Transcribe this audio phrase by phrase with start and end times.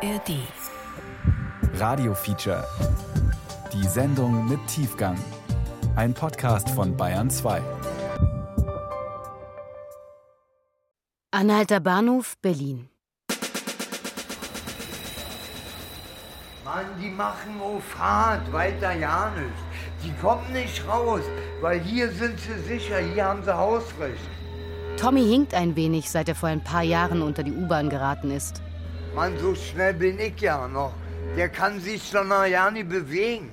[0.00, 0.30] ARD.
[1.74, 2.64] Radio Feature.
[3.72, 5.18] Die Sendung mit Tiefgang.
[5.96, 7.60] Ein Podcast von Bayern 2.
[11.32, 12.88] Anhalter Bahnhof, Berlin.
[16.64, 20.04] Mann, die machen auf Fahrt, weiter ja nicht.
[20.04, 21.22] Die kommen nicht raus,
[21.60, 24.20] weil hier sind sie sicher, hier haben sie Hausrecht.
[24.96, 28.62] Tommy hinkt ein wenig, seit er vor ein paar Jahren unter die U-Bahn geraten ist.
[29.18, 30.92] Mann, so schnell bin ich ja noch.
[31.36, 33.50] Der kann sich noch ja nicht bewegen.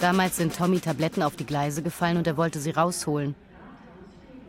[0.00, 3.36] Damals sind Tommy Tabletten auf die Gleise gefallen und er wollte sie rausholen.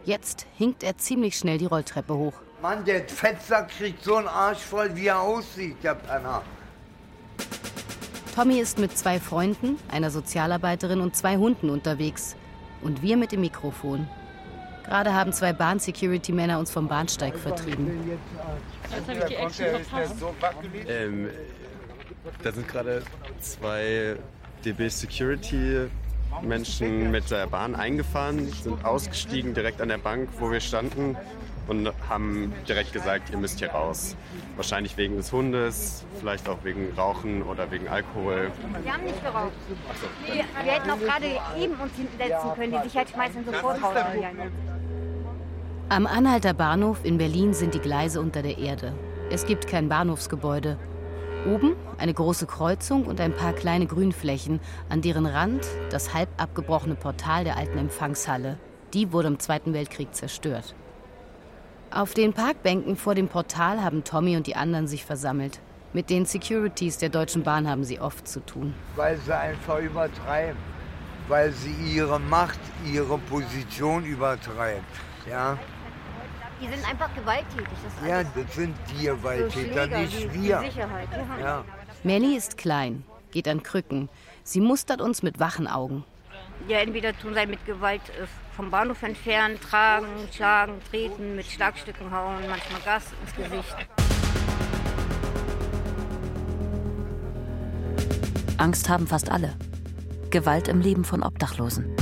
[0.03, 2.33] Jetzt hinkt er ziemlich schnell die Rolltreppe hoch.
[2.59, 6.41] Mann, der Fetzer kriegt so einen Arsch voll, wie er aussieht, der Penner.
[8.33, 12.35] Tommy ist mit zwei Freunden, einer Sozialarbeiterin und zwei Hunden unterwegs.
[12.81, 14.07] Und wir mit dem Mikrofon.
[14.91, 18.11] Gerade haben zwei Bahn-Security-Männer uns vom Bahnsteig vertrieben.
[18.91, 20.15] Jetzt habe ich die Action verpasst.
[20.85, 21.29] Ähm,
[22.43, 23.01] da sind gerade
[23.39, 24.17] zwei
[24.65, 25.87] DB Security
[26.41, 31.15] Menschen mit der Bahn eingefahren, sind ausgestiegen direkt an der Bank, wo wir standen
[31.69, 34.17] und haben direkt gesagt, ihr müsst hier raus.
[34.57, 38.51] Wahrscheinlich wegen des Hundes, vielleicht auch wegen Rauchen oder wegen Alkohol.
[38.83, 39.53] Wir haben nicht geraucht.
[40.25, 40.33] Wir,
[40.65, 41.27] wir hätten auch gerade
[41.57, 42.73] eben uns hinsetzen können.
[42.73, 43.95] Die Sicherheit schmeißen sofort raus.
[45.91, 48.93] Am Anhalter Bahnhof in Berlin sind die Gleise unter der Erde.
[49.29, 50.77] Es gibt kein Bahnhofsgebäude.
[51.45, 56.95] Oben eine große Kreuzung und ein paar kleine Grünflächen, an deren Rand das halb abgebrochene
[56.95, 58.57] Portal der alten Empfangshalle.
[58.93, 60.75] Die wurde im Zweiten Weltkrieg zerstört.
[61.93, 65.59] Auf den Parkbänken vor dem Portal haben Tommy und die anderen sich versammelt.
[65.91, 68.73] Mit den Securities der Deutschen Bahn haben sie oft zu tun.
[68.95, 70.55] Weil sie einfach übertreiben.
[71.27, 74.85] Weil sie ihre Macht, ihre Position übertreiben.
[75.29, 75.59] Ja,
[76.61, 77.67] Die sind einfach gewalttätig.
[77.83, 80.59] Das ist ja das sind die so Gewalttäter, Schläger, nicht die, wir.
[80.59, 81.09] Die Sicherheit.
[81.11, 81.39] Ja.
[81.39, 81.65] Ja.
[82.03, 84.09] Melly ist klein, geht an Krücken.
[84.43, 86.03] Sie mustert uns mit wachen Augen.
[86.67, 92.11] ja, entweder tun sie mit Gewalt äh, vom Bahnhof entfernen, tragen, schlagen, treten, mit Schlagstücken
[92.11, 93.75] hauen, manchmal Gas ins Gesicht.
[98.57, 99.55] Angst haben fast alle.
[100.29, 101.95] Gewalt im Leben von Obdachlosen.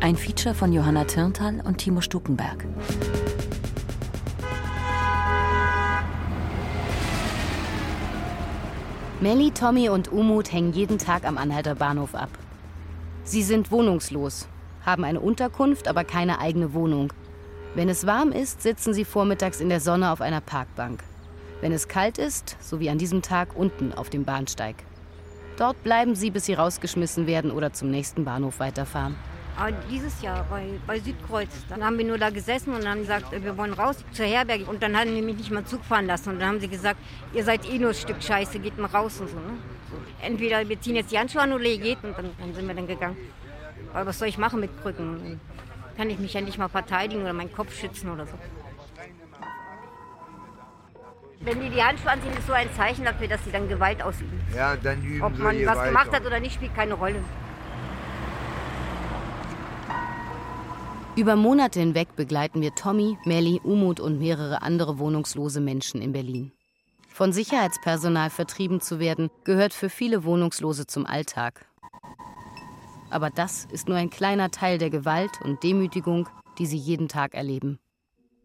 [0.00, 2.66] Ein Feature von Johanna Tirntal und Timo Stukenberg.
[9.22, 12.30] Melly, Tommy und Umut hängen jeden Tag am Anhalter Bahnhof ab.
[13.22, 14.48] Sie sind wohnungslos,
[14.84, 17.12] haben eine Unterkunft, aber keine eigene Wohnung.
[17.76, 21.04] Wenn es warm ist, sitzen sie vormittags in der Sonne auf einer Parkbank.
[21.60, 24.74] Wenn es kalt ist, so wie an diesem Tag, unten auf dem Bahnsteig.
[25.56, 29.14] Dort bleiben sie, bis sie rausgeschmissen werden oder zum nächsten Bahnhof weiterfahren.
[29.56, 33.32] Aber dieses Jahr bei, bei Südkreuz, dann haben wir nur da gesessen und haben gesagt,
[33.32, 34.64] äh, wir wollen raus zur Herberge.
[34.64, 36.30] Und dann haben die mich nicht mal Zug fahren lassen.
[36.30, 36.98] Und dann haben sie gesagt,
[37.34, 39.36] ihr seid eh nur ein Stück Scheiße, geht mal raus und so.
[39.36, 39.58] Ne?
[40.22, 42.02] Entweder wir ziehen jetzt die Handschuhe an oder ihr geht.
[42.02, 43.16] Und dann, dann sind wir dann gegangen.
[43.92, 45.40] Aber was soll ich machen mit Krücken?
[45.96, 48.34] Kann ich mich ja nicht mal verteidigen oder meinen Kopf schützen oder so.
[51.40, 54.40] Wenn die die Handschuhe anziehen, ist so ein Zeichen dafür, dass sie dann Gewalt ausüben.
[54.54, 57.16] ja, dann üben Ob man was Gewalt gemacht hat oder nicht, spielt keine Rolle.
[61.14, 66.52] Über Monate hinweg begleiten wir Tommy, Melly, Umut und mehrere andere wohnungslose Menschen in Berlin.
[67.10, 71.66] Von Sicherheitspersonal vertrieben zu werden, gehört für viele Wohnungslose zum Alltag.
[73.10, 77.34] Aber das ist nur ein kleiner Teil der Gewalt und Demütigung, die sie jeden Tag
[77.34, 77.78] erleben.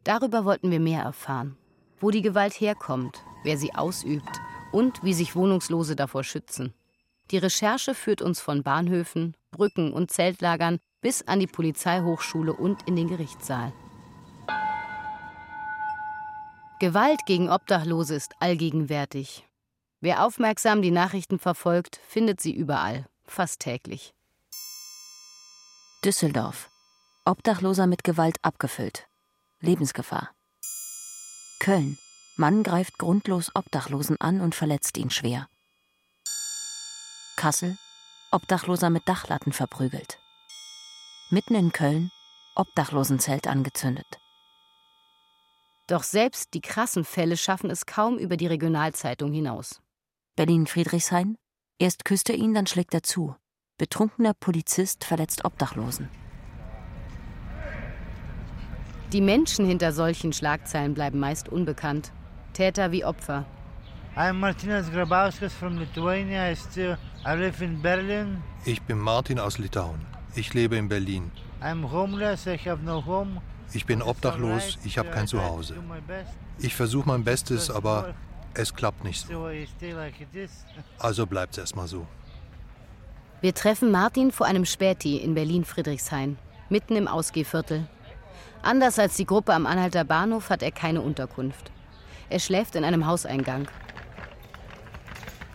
[0.03, 1.55] Darüber wollten wir mehr erfahren.
[2.01, 4.41] Wo die Gewalt herkommt, wer sie ausübt
[4.73, 6.73] und wie sich Wohnungslose davor schützen.
[7.31, 12.95] Die Recherche führt uns von Bahnhöfen, Brücken und Zeltlagern bis an die Polizeihochschule und in
[12.95, 13.73] den Gerichtssaal.
[16.79, 19.47] Gewalt gegen Obdachlose ist allgegenwärtig.
[19.99, 24.13] Wer aufmerksam die Nachrichten verfolgt, findet sie überall, fast täglich.
[26.05, 26.69] Düsseldorf.
[27.25, 29.07] Obdachloser mit Gewalt abgefüllt.
[29.59, 30.29] Lebensgefahr.
[31.59, 31.97] Köln.
[32.35, 35.49] Mann greift grundlos Obdachlosen an und verletzt ihn schwer.
[37.35, 37.75] Kassel.
[38.31, 40.19] Obdachloser mit Dachlatten verprügelt.
[41.29, 42.09] Mitten in Köln.
[42.55, 44.07] Obdachlosenzelt angezündet.
[45.87, 49.81] Doch selbst die krassen Fälle schaffen es kaum über die Regionalzeitung hinaus.
[50.37, 51.37] Berlin-Friedrichshain.
[51.79, 53.35] Erst küsst er ihn, dann schlägt er zu.
[53.77, 56.09] Betrunkener Polizist verletzt Obdachlosen.
[59.11, 62.13] Die Menschen hinter solchen Schlagzeilen bleiben meist unbekannt.
[62.53, 63.45] Täter wie Opfer.
[64.15, 66.49] I'm Martinas Grabauskas from Lithuania.
[66.49, 68.41] I still I live in Berlin.
[68.63, 70.16] Ich bin Martin aus Litauen.
[70.37, 71.31] Ich lebe in Berlin.
[73.73, 74.77] Ich bin obdachlos.
[74.83, 75.75] Ich habe kein Zuhause.
[76.59, 78.13] Ich versuche mein Bestes, aber
[78.53, 79.49] Es klappt nicht so.
[80.99, 82.07] Also bleibt's erstmal so.
[83.41, 86.37] Wir treffen Martin vor einem Späti in Berlin-Friedrichshain,
[86.69, 87.87] mitten im Ausgehviertel.
[88.63, 91.71] Anders als die Gruppe am Anhalter Bahnhof hat er keine Unterkunft.
[92.29, 93.67] Er schläft in einem Hauseingang.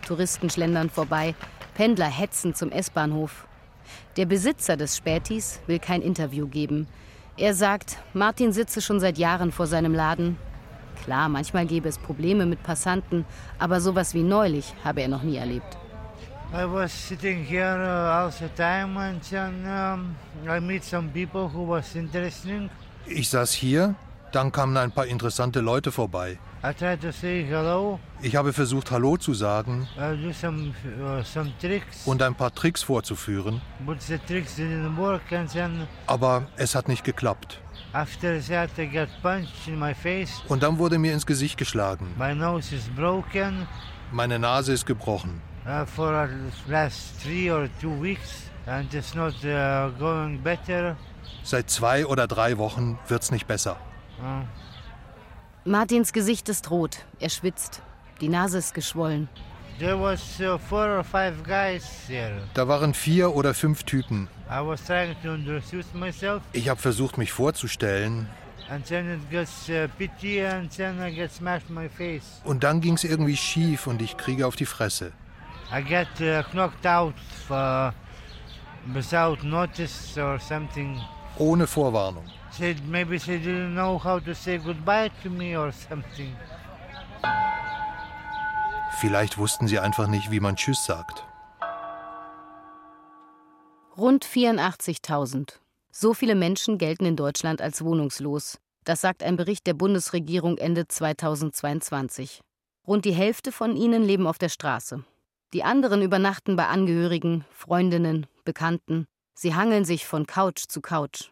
[0.06, 1.34] Touristen schlendern vorbei,
[1.74, 3.46] Pendler hetzen zum S-Bahnhof.
[4.16, 6.86] Der Besitzer des Spätis will kein Interview geben.
[7.36, 10.36] Er sagt, Martin sitze schon seit Jahren vor seinem Laden.
[11.04, 13.24] Klar, manchmal gäbe es Probleme mit Passanten,
[13.58, 15.78] aber sowas wie neulich habe er noch nie erlebt.
[16.54, 20.14] I was sitting here all the time and then um,
[20.46, 22.68] I meet some people who was interesting.
[23.06, 23.94] Ich saß hier,
[24.32, 26.38] dann kamen ein paar interessante Leute vorbei.
[26.64, 30.14] I tried to say hello, Ich habe versucht, Hallo zu sagen uh,
[32.04, 35.32] und ein paar Tricks vorzuführen, but the tricks didn't work.
[35.32, 37.60] And then aber es hat nicht geklappt.
[40.48, 42.14] Und dann wurde mir ins Gesicht geschlagen.
[42.16, 43.66] My nose is broken.
[44.12, 45.42] Meine Nase ist gebrochen.
[45.66, 50.96] uh, for the last three or two weeks, and it's not uh, going better.
[51.42, 53.76] Seit zwei oder drei Wochen wird's nicht besser.
[55.64, 57.82] Martins Gesicht ist rot, er schwitzt.
[58.20, 59.28] Die Nase ist geschwollen.
[59.78, 62.42] there was uh, four or five guys there.
[62.54, 64.28] Da waren vier oder fünf Typen.
[64.50, 68.28] I was trying to introduce myself, Ich habe versucht, mich vorzustellen.
[68.68, 72.40] and then it gets uh, pity, and then I get smashed in my face.
[72.44, 75.12] Und dann ging's irgendwie schief und ich kriege auf die Fresse.
[75.72, 77.14] I get uh, knocked out
[78.92, 81.00] without notice or something.
[81.38, 82.24] Ohne Vorwarnung.
[82.50, 86.36] Said maybe they didn't know how to say goodbye to me or something.
[89.00, 91.24] Vielleicht wussten sie einfach nicht, wie man Tschüss sagt.
[93.96, 95.54] Rund 84.000.
[95.90, 98.58] So viele Menschen gelten in Deutschland als wohnungslos.
[98.84, 102.40] Das sagt ein Bericht der Bundesregierung Ende 2022.
[102.86, 105.04] Rund die Hälfte von ihnen leben auf der Straße.
[105.52, 109.06] Die anderen übernachten bei Angehörigen, Freundinnen, Bekannten.
[109.42, 111.30] Sie hangeln sich von Couch zu Couch.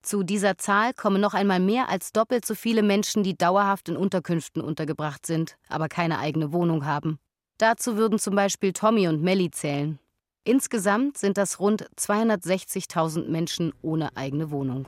[0.00, 3.96] Zu dieser Zahl kommen noch einmal mehr als doppelt so viele Menschen, die dauerhaft in
[3.96, 7.18] Unterkünften untergebracht sind, aber keine eigene Wohnung haben.
[7.58, 9.98] Dazu würden zum Beispiel Tommy und Melly zählen.
[10.44, 14.86] Insgesamt sind das rund 260.000 Menschen ohne eigene Wohnung.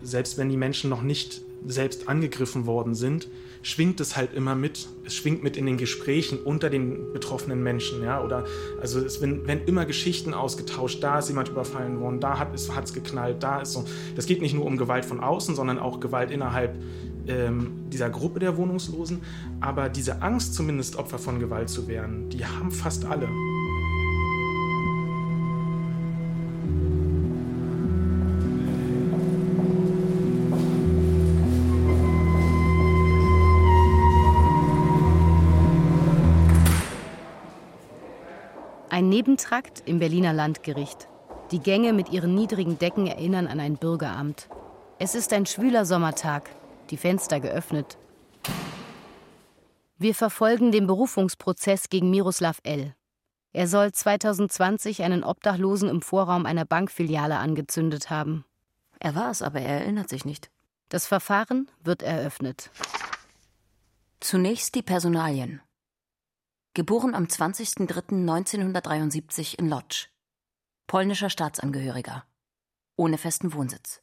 [0.00, 3.26] Selbst wenn die Menschen noch nicht selbst angegriffen worden sind,
[3.62, 4.88] schwingt es halt immer mit.
[5.04, 8.02] Es schwingt mit in den Gesprächen unter den betroffenen Menschen.
[8.02, 8.22] Ja?
[8.22, 8.44] Oder
[8.80, 11.02] also es werden, werden immer Geschichten ausgetauscht.
[11.02, 13.84] Da ist jemand überfallen worden, da hat es hat's geknallt, da ist so.
[14.16, 16.76] Das geht nicht nur um Gewalt von außen, sondern auch Gewalt innerhalb
[17.28, 19.22] ähm, dieser Gruppe der Wohnungslosen.
[19.60, 23.28] Aber diese Angst, zumindest Opfer von Gewalt zu werden, die haben fast alle.
[39.02, 41.08] Ein Nebentrakt im Berliner Landgericht.
[41.50, 44.48] Die Gänge mit ihren niedrigen Decken erinnern an ein Bürgeramt.
[45.00, 46.48] Es ist ein schwüler Sommertag,
[46.90, 47.98] die Fenster geöffnet.
[49.98, 52.94] Wir verfolgen den Berufungsprozess gegen Miroslav L.
[53.52, 58.44] Er soll 2020 einen Obdachlosen im Vorraum einer Bankfiliale angezündet haben.
[59.00, 60.48] Er war es, aber er erinnert sich nicht.
[60.90, 62.70] Das Verfahren wird eröffnet.
[64.20, 65.60] Zunächst die Personalien.
[66.74, 70.08] Geboren am 20.03.1973 in Lodz.
[70.86, 72.24] Polnischer Staatsangehöriger.
[72.96, 74.00] Ohne festen Wohnsitz.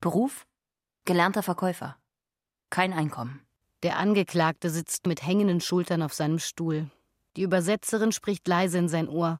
[0.00, 0.46] Beruf?
[1.04, 1.98] Gelernter Verkäufer.
[2.70, 3.42] Kein Einkommen.
[3.82, 6.90] Der Angeklagte sitzt mit hängenden Schultern auf seinem Stuhl.
[7.36, 9.38] Die Übersetzerin spricht leise in sein Ohr.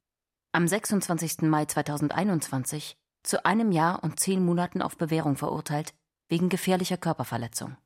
[0.51, 1.49] Am 26.
[1.49, 5.95] Mai 2021 zu einem Jahr und zehn Monaten auf Bewährung verurteilt,
[6.27, 7.77] wegen gefährlicher Körperverletzung.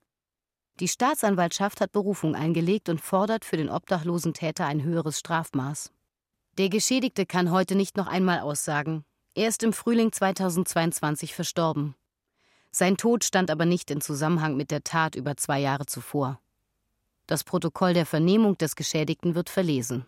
[0.80, 5.92] Die Staatsanwaltschaft hat Berufung eingelegt und fordert für den obdachlosen Täter ein höheres Strafmaß.
[6.58, 9.06] Der Geschädigte kann heute nicht noch einmal aussagen.
[9.36, 11.96] Er ist im Frühling 2022 verstorben.
[12.72, 16.39] Sein Tod stand aber nicht in Zusammenhang mit der Tat über zwei Jahre zuvor.
[17.27, 20.08] Das Protokoll der Vernehmung des Geschädigten wird verlesen.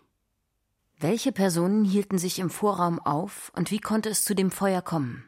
[0.98, 5.24] Welche Personen hielten sich im Vorraum auf und wie konnte es zu dem Feuer kommen?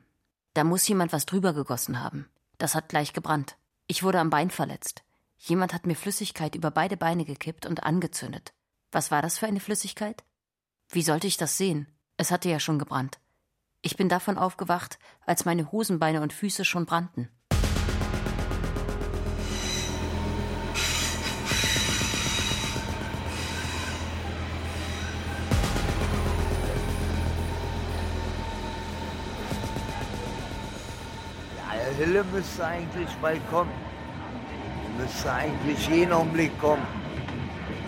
[0.54, 2.26] Da muss jemand was drüber gegossen haben.
[2.59, 3.57] Das hat gleich gebrannt.
[3.87, 5.04] Ich wurde am Bein verletzt.
[5.40, 8.52] Jemand hat mir Flüssigkeit über beide Beine gekippt und angezündet.
[8.90, 10.25] Was war das für eine Flüssigkeit?
[10.90, 11.87] Wie sollte ich das sehen?
[12.16, 13.21] Es hatte ja schon gebrannt.
[13.80, 17.28] Ich bin davon aufgewacht, als meine Hosenbeine und Füße schon brannten.
[31.57, 33.88] Ja, Hille müsste eigentlich bald kommen.
[34.99, 36.87] Müsste eigentlich jeden Augenblick kommen.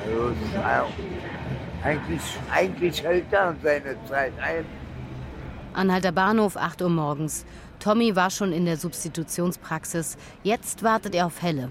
[0.07, 0.93] Also,
[1.83, 4.65] eigentlich, eigentlich hält er seine Zeit ein.
[5.73, 7.45] Anhalter Bahnhof, 8 Uhr morgens.
[7.79, 10.17] Tommy war schon in der Substitutionspraxis.
[10.43, 11.71] Jetzt wartet er auf Helle.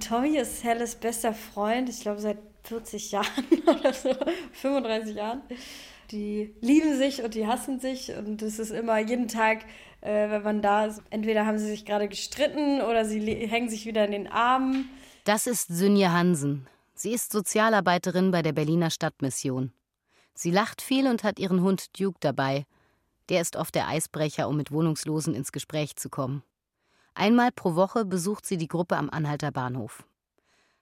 [0.00, 4.10] Tommy ist Helles bester Freund, ich glaube seit 40 Jahren oder so,
[4.52, 5.42] 35 Jahren.
[6.10, 9.60] Die lieben sich und die hassen sich und es ist immer jeden Tag,
[10.02, 13.86] äh, wenn man da ist, entweder haben sie sich gerade gestritten oder sie hängen sich
[13.86, 14.90] wieder in den Armen.
[15.24, 16.66] Das ist Sünje Hansen.
[16.94, 19.72] Sie ist Sozialarbeiterin bei der Berliner Stadtmission.
[20.34, 22.66] Sie lacht viel und hat ihren Hund Duke dabei.
[23.28, 26.42] Der ist oft der Eisbrecher, um mit Wohnungslosen ins Gespräch zu kommen.
[27.14, 30.04] Einmal pro Woche besucht sie die Gruppe am Anhalter Bahnhof.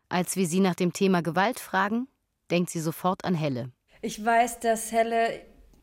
[0.08, 2.08] Als wir sie nach dem Thema Gewalt fragen,
[2.50, 3.70] denkt sie sofort an Helle.
[4.00, 5.40] Ich weiß, dass Helle,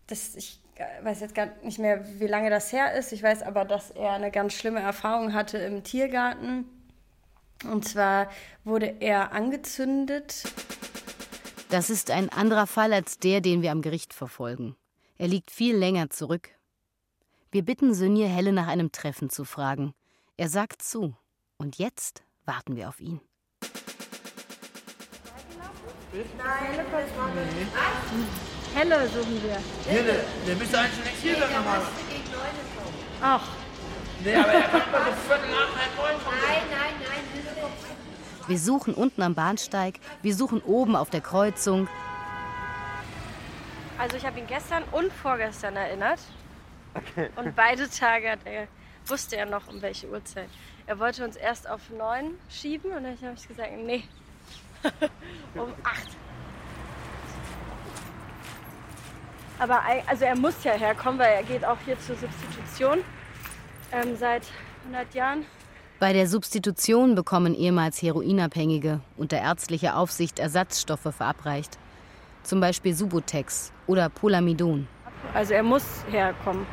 [0.07, 0.61] das, ich
[1.01, 3.11] weiß jetzt gar nicht mehr, wie lange das her ist.
[3.11, 6.65] Ich weiß aber, dass er eine ganz schlimme Erfahrung hatte im Tiergarten.
[7.63, 8.29] Und zwar
[8.63, 10.43] wurde er angezündet.
[11.69, 14.75] Das ist ein anderer Fall als der, den wir am Gericht verfolgen.
[15.17, 16.49] Er liegt viel länger zurück.
[17.51, 19.93] Wir bitten Sönje Helle nach einem Treffen zu fragen.
[20.37, 21.15] Er sagt zu.
[21.57, 23.19] Und jetzt warten wir auf ihn.
[26.37, 26.85] Nein,
[28.77, 29.91] Helle suchen wir.
[29.91, 31.81] Helle, der müsste eigentlich nicht hier sein nochmal.
[33.23, 33.47] Ach.
[34.23, 37.71] Nee, aber er kommt um Viertel nach halb neun von Nein, nein, nein.
[38.47, 41.87] Wir suchen unten am Bahnsteig, wir suchen oben auf der Kreuzung.
[43.97, 46.19] Also ich habe ihn gestern und vorgestern erinnert.
[46.93, 47.31] Okay.
[47.35, 48.67] Und beide Tage hat er,
[49.07, 50.49] wusste er noch, um welche Uhrzeit.
[50.85, 54.03] Er wollte uns erst auf neun schieben und dann habe ich gesagt, nee,
[55.55, 56.09] um acht.
[59.59, 62.99] Aber also er muss ja herkommen, weil er geht auch hier zur Substitution
[63.91, 64.43] ähm, seit
[64.85, 65.45] 100 Jahren.
[65.99, 71.79] Bei der Substitution bekommen ehemals Heroinabhängige unter ärztlicher Aufsicht Ersatzstoffe verabreicht.
[72.43, 74.87] Zum Beispiel Subutex oder Polamidon.
[75.33, 76.67] Also er muss herkommen.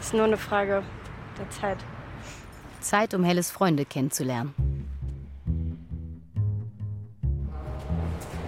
[0.00, 0.84] Ist nur eine Frage
[1.38, 1.78] der Zeit.
[2.80, 4.54] Zeit, um Helles Freunde kennenzulernen.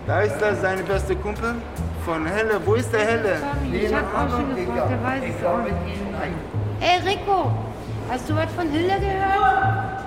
[0.06, 1.56] Da ist das seine beste Kumpel
[2.04, 2.60] von Helle.
[2.64, 3.38] Wo ist der Helle?
[3.72, 5.74] Ich hab auch schon gefragt, der weiß es auch nicht.
[6.80, 7.50] Ey Rico,
[8.10, 10.04] hast du was von Hille gehört?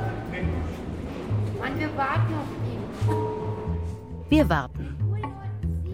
[1.59, 2.83] Mann, wir warten auf ihn.
[4.29, 4.93] Wir warten.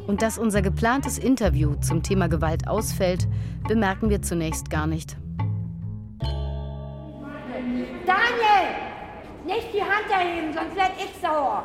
[0.07, 3.27] Und dass unser geplantes Interview zum Thema Gewalt ausfällt,
[3.67, 5.15] bemerken wir zunächst gar nicht.
[8.05, 8.67] Daniel!
[9.45, 11.63] Nicht die Hand erheben, sonst werd ich sauer.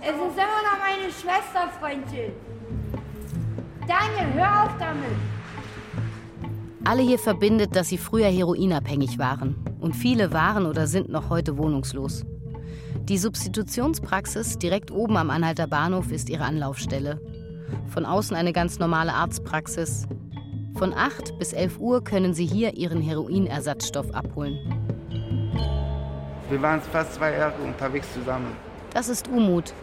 [0.00, 2.32] Es ist immer noch meine Schwester, Freundchen.
[3.90, 5.10] Daniel, hör auf damit.
[6.84, 9.56] Alle hier verbindet, dass sie früher heroinabhängig waren.
[9.80, 12.24] Und viele waren oder sind noch heute wohnungslos.
[13.08, 17.20] Die Substitutionspraxis direkt oben am Anhalter Bahnhof ist ihre Anlaufstelle.
[17.88, 20.06] Von außen eine ganz normale Arztpraxis.
[20.78, 24.56] Von 8 bis 11 Uhr können sie hier ihren Heroinersatzstoff abholen.
[26.48, 28.54] Wir waren fast zwei Jahre unterwegs zusammen.
[28.94, 29.74] Das ist Umut.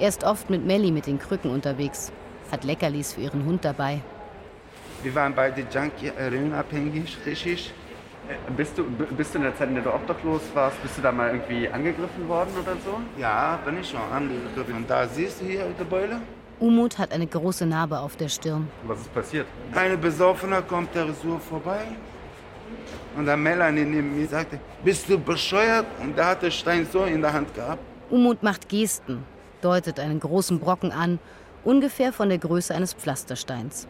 [0.00, 2.12] Er ist oft mit Melli mit den Krücken unterwegs,
[2.52, 4.00] hat Leckerlis für ihren Hund dabei.
[5.02, 7.72] Wir waren beide Junkie, heroinabhängig, richtig.
[8.56, 11.10] Bist du, bist du in der Zeit, in der du obdachlos warst, bist du da
[11.10, 13.00] mal irgendwie angegriffen worden oder so?
[13.18, 14.76] Ja, bin ich schon angegriffen.
[14.76, 16.20] Und da siehst du hier die Beule?
[16.60, 18.68] Umut hat eine große Narbe auf der Stirn.
[18.84, 19.46] Was ist passiert?
[19.74, 21.80] Eine Besoffene kommt der so vorbei.
[23.16, 25.86] Und der Melanie neben mir sagte, bist du bescheuert?
[26.00, 27.82] Und der hatte Stein so in der Hand gehabt.
[28.08, 29.24] Umut macht Gesten,
[29.60, 31.18] deutet einen großen Brocken an,
[31.64, 33.86] ungefähr von der Größe eines Pflastersteins.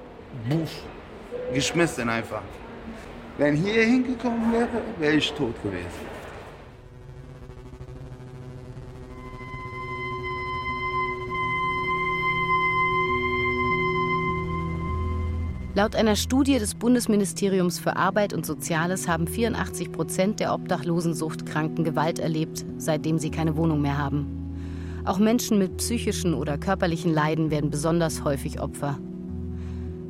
[0.49, 0.71] Buff.
[1.52, 2.43] Geschmissen einfach.
[3.38, 6.12] Wenn hier hingekommen wäre, wäre ich tot gewesen.
[15.75, 22.19] Laut einer Studie des Bundesministeriums für Arbeit und Soziales haben 84 Prozent der Obdachlosensuchtkranken Gewalt
[22.19, 24.41] erlebt, seitdem sie keine Wohnung mehr haben.
[25.04, 28.99] Auch Menschen mit psychischen oder körperlichen Leiden werden besonders häufig Opfer.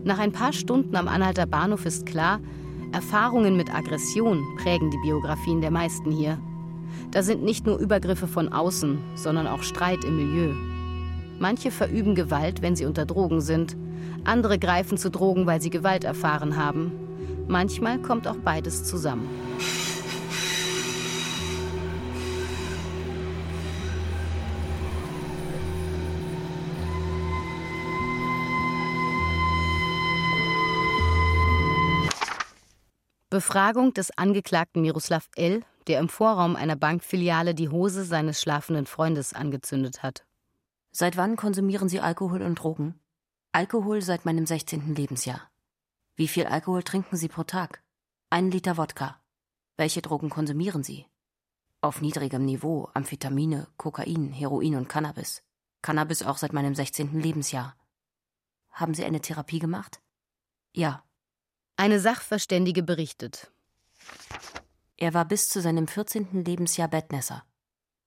[0.04, 2.40] Nach ein paar Stunden am Anhalter Bahnhof ist klar,
[2.92, 6.38] Erfahrungen mit Aggression prägen die Biografien der meisten hier.
[7.10, 10.52] Da sind nicht nur Übergriffe von außen, sondern auch Streit im Milieu.
[11.38, 13.76] Manche verüben Gewalt, wenn sie unter Drogen sind.
[14.24, 16.92] Andere greifen zu Drogen, weil sie Gewalt erfahren haben.
[17.48, 19.26] Manchmal kommt auch beides zusammen.
[33.32, 39.32] Befragung des Angeklagten Miroslav L., der im Vorraum einer Bankfiliale die Hose seines schlafenden Freundes
[39.32, 40.26] angezündet hat.
[40.90, 43.00] Seit wann konsumieren Sie Alkohol und Drogen?
[43.52, 44.94] Alkohol seit meinem 16.
[44.94, 45.50] Lebensjahr.
[46.14, 47.82] Wie viel Alkohol trinken Sie pro Tag?
[48.28, 49.18] Ein Liter Wodka.
[49.78, 51.06] Welche Drogen konsumieren Sie?
[51.80, 55.42] Auf niedrigem Niveau Amphetamine, Kokain, Heroin und Cannabis.
[55.80, 57.18] Cannabis auch seit meinem 16.
[57.18, 57.76] Lebensjahr.
[58.72, 60.02] Haben Sie eine Therapie gemacht?
[60.74, 61.02] Ja.
[61.82, 63.50] Eine Sachverständige berichtet.
[64.96, 66.44] Er war bis zu seinem 14.
[66.44, 67.44] Lebensjahr Bettnässer.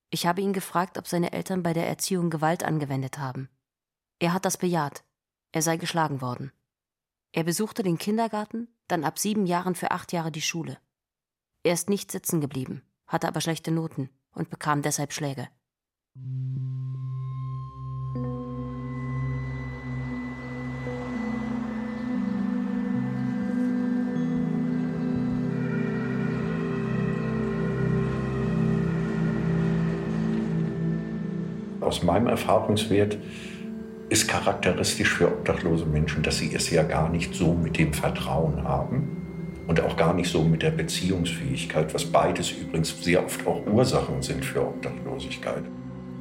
[0.10, 3.50] Ich habe ihn gefragt, ob seine Eltern bei der Erziehung Gewalt angewendet haben.
[4.20, 5.04] Er hat das bejaht.
[5.52, 6.54] Er sei geschlagen worden.
[7.34, 10.78] Er besuchte den Kindergarten, dann ab sieben Jahren für acht Jahre die Schule.
[11.64, 15.50] Er ist nicht sitzen geblieben, hatte aber schlechte Noten und bekam deshalb Schläge.
[31.86, 33.18] Aus meinem Erfahrungswert
[34.10, 38.64] ist charakteristisch für obdachlose Menschen, dass sie es ja gar nicht so mit dem Vertrauen
[38.64, 43.66] haben und auch gar nicht so mit der Beziehungsfähigkeit, was beides übrigens sehr oft auch
[43.68, 45.64] Ursachen sind für Obdachlosigkeit.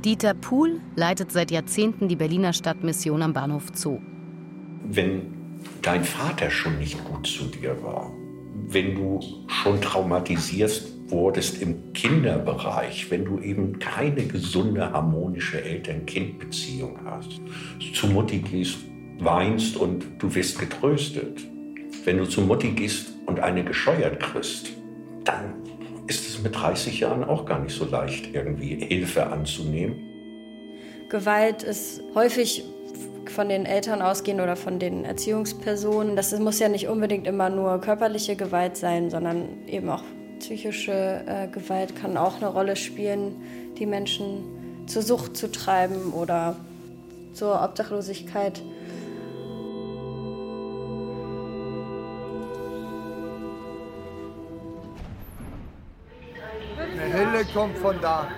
[0.05, 3.99] Dieter Puhl leitet seit Jahrzehnten die Berliner Stadtmission am Bahnhof Zoo.
[4.87, 5.23] Wenn
[5.81, 8.11] dein Vater schon nicht gut zu dir war,
[8.69, 17.41] wenn du schon traumatisierst wurdest im Kinderbereich, wenn du eben keine gesunde, harmonische Eltern-Kind-Beziehung hast,
[17.95, 18.79] zu Mutti gehst,
[19.21, 21.41] weinst und du wirst getröstet.
[22.05, 24.73] Wenn du zu Mutti gehst und eine gescheuert kriegst,
[25.25, 25.55] dann
[26.07, 29.97] ist es mit 30 Jahren auch gar nicht so leicht, irgendwie Hilfe anzunehmen.
[31.09, 32.65] Gewalt ist häufig
[33.27, 36.17] von den Eltern ausgehen oder von den Erziehungspersonen.
[36.17, 40.03] Das muss ja nicht unbedingt immer nur körperliche Gewalt sein, sondern eben auch
[40.45, 46.55] psychische äh, Gewalt kann auch eine Rolle spielen, die Menschen zur Sucht zu treiben oder
[47.33, 48.61] zur Obdachlosigkeit.
[56.79, 58.29] Eine Hille kommt von da.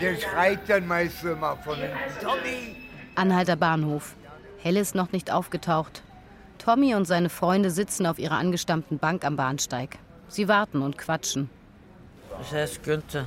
[0.00, 1.94] Der schreit dann meist immer von hinten.
[2.22, 2.76] Tommy!
[3.16, 4.14] Anhalter Bahnhof.
[4.62, 6.02] Helle ist noch nicht aufgetaucht.
[6.56, 9.98] Tommy und seine Freunde sitzen auf ihrer angestammten Bank am Bahnsteig.
[10.34, 11.48] Sie warten und quatschen.
[12.42, 13.24] Ich heiße Günther.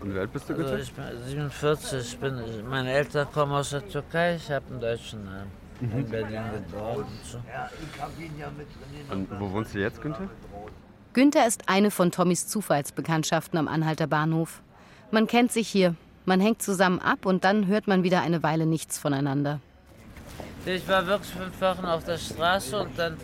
[0.00, 0.74] Und wie alt bist du, Günther?
[0.74, 2.00] Also ich bin 47.
[2.00, 4.36] Ich bin, meine Eltern kommen aus der Türkei.
[4.36, 5.50] Ich habe einen deutschen Namen.
[5.80, 5.98] Mhm.
[5.98, 7.38] In Berlin geboren und so.
[9.12, 10.30] Und wo wohnst du jetzt, Günther?
[11.14, 14.62] Günther ist eine von Tommys Zufallsbekanntschaften am Anhalter Bahnhof.
[15.10, 18.66] Man kennt sich hier, man hängt zusammen ab und dann hört man wieder eine Weile
[18.66, 19.58] nichts voneinander.
[20.64, 23.16] Ich war wirklich fünf Wochen auf der Straße und dann,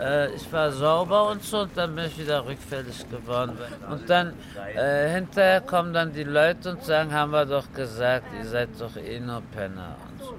[0.00, 3.56] äh, ich war sauber und so und dann bin ich wieder rückfällig geworden.
[3.90, 4.32] Und dann
[4.74, 8.96] äh, hinterher kommen dann die Leute und sagen, haben wir doch gesagt, ihr seid doch
[8.96, 10.34] eh nur Penner und so.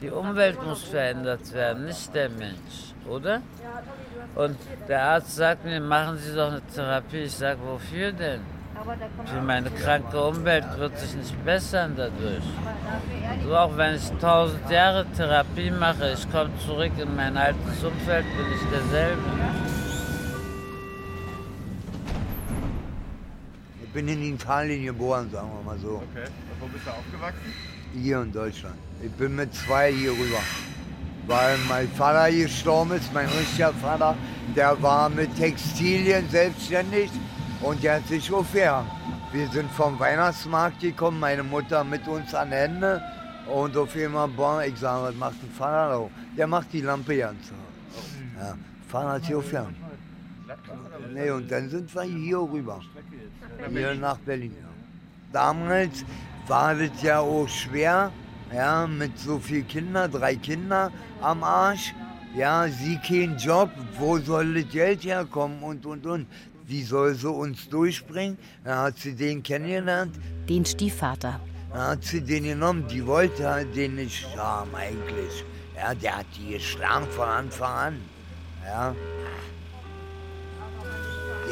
[0.00, 3.40] Die Umwelt muss verändert werden, nicht der Mensch, oder?
[4.34, 4.56] Und
[4.88, 7.24] der Arzt sagt mir, machen Sie doch eine Therapie.
[7.24, 8.40] Ich sage, wofür denn?
[9.26, 12.44] Für meine kranke Umwelt wird sich nicht bessern dadurch.
[13.44, 18.26] So auch wenn ich tausend Jahre Therapie mache, ich komme zurück in mein altes Umfeld,
[18.36, 19.22] bin ich derselbe.
[23.82, 26.02] Ich bin in Italien geboren, sagen wir mal so.
[26.10, 26.24] Okay.
[26.24, 27.54] Und wo bist du aufgewachsen?
[27.94, 28.74] Hier in Deutschland.
[29.02, 30.40] Ich bin mit zwei hier rüber.
[31.26, 34.14] Weil mein Vater gestorben ist, mein richtiger Vater,
[34.54, 37.10] der war mit Textilien selbstständig
[37.64, 38.90] und hat sich aufgehangen.
[39.32, 43.02] Wir sind vom Weihnachtsmarkt gekommen, meine Mutter mit uns an Hände.
[43.52, 46.10] Und auf einmal, boah, ich sage, was macht ein Vater da?
[46.36, 47.52] Der macht die Lampe ganz.
[48.38, 48.54] Ja,
[48.88, 49.76] Vater hat sich aufgehangen.
[51.12, 52.80] Nee, und dann sind wir hier rüber.
[53.70, 54.54] Hier nach Berlin.
[54.60, 54.68] Ja.
[55.32, 56.04] Damals
[56.46, 58.12] war das ja auch schwer,
[58.54, 61.94] ja, mit so vielen Kindern, drei Kinder am Arsch.
[62.36, 66.26] Ja, sie kein Job, wo soll das Geld herkommen und, und, und.
[66.66, 68.38] Wie soll sie uns durchbringen?
[68.64, 70.14] Dann hat sie den kennengelernt.
[70.48, 71.40] Den Stiefvater.
[71.70, 75.44] Dann hat sie den genommen, die wollte halt den nicht haben eigentlich.
[75.76, 78.00] Ja, der hat die geschlagen von Anfang an.
[78.64, 78.94] Ja.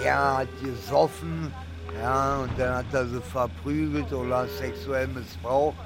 [0.02, 1.52] Der hat gesoffen,
[2.00, 5.76] ja, und dann hat er sie verprügelt oder sexuell missbraucht.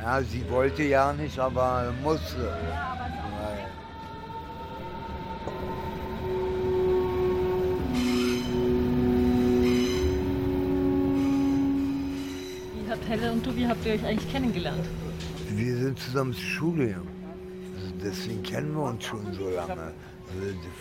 [0.00, 2.56] Ja, sie wollte ja nicht, aber musste.
[13.56, 14.84] Wie habt ihr euch eigentlich kennengelernt?
[15.50, 17.08] Wir sind zusammen zur Schule gegangen.
[17.74, 19.92] Also deswegen kennen wir uns schon so lange.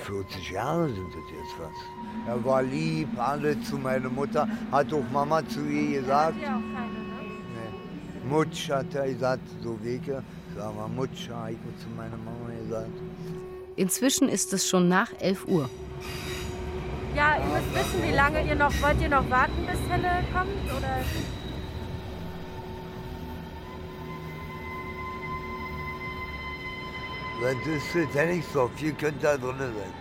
[0.05, 2.27] 40 Jahre sind das jetzt was.
[2.27, 4.47] Er war lieb, alle zu meiner Mutter.
[4.71, 6.35] Hat auch Mama zu ihr gesagt.
[6.41, 7.21] Ja, auch keine, ne?
[7.53, 8.29] Nee.
[8.29, 10.23] Mutsch hat er gesagt, so Wege.
[10.57, 12.91] Sag mal, Mutsch, habe ich zu meiner Mama gesagt.
[13.75, 15.69] Inzwischen ist es schon nach 11 Uhr.
[17.15, 20.77] Ja, ihr müsst wissen, wie lange ihr noch, wollt ihr noch warten, bis Helle kommt?
[20.77, 20.97] Oder?
[27.45, 29.93] Das ist das Henningsdorf, hier könnte da drin sein.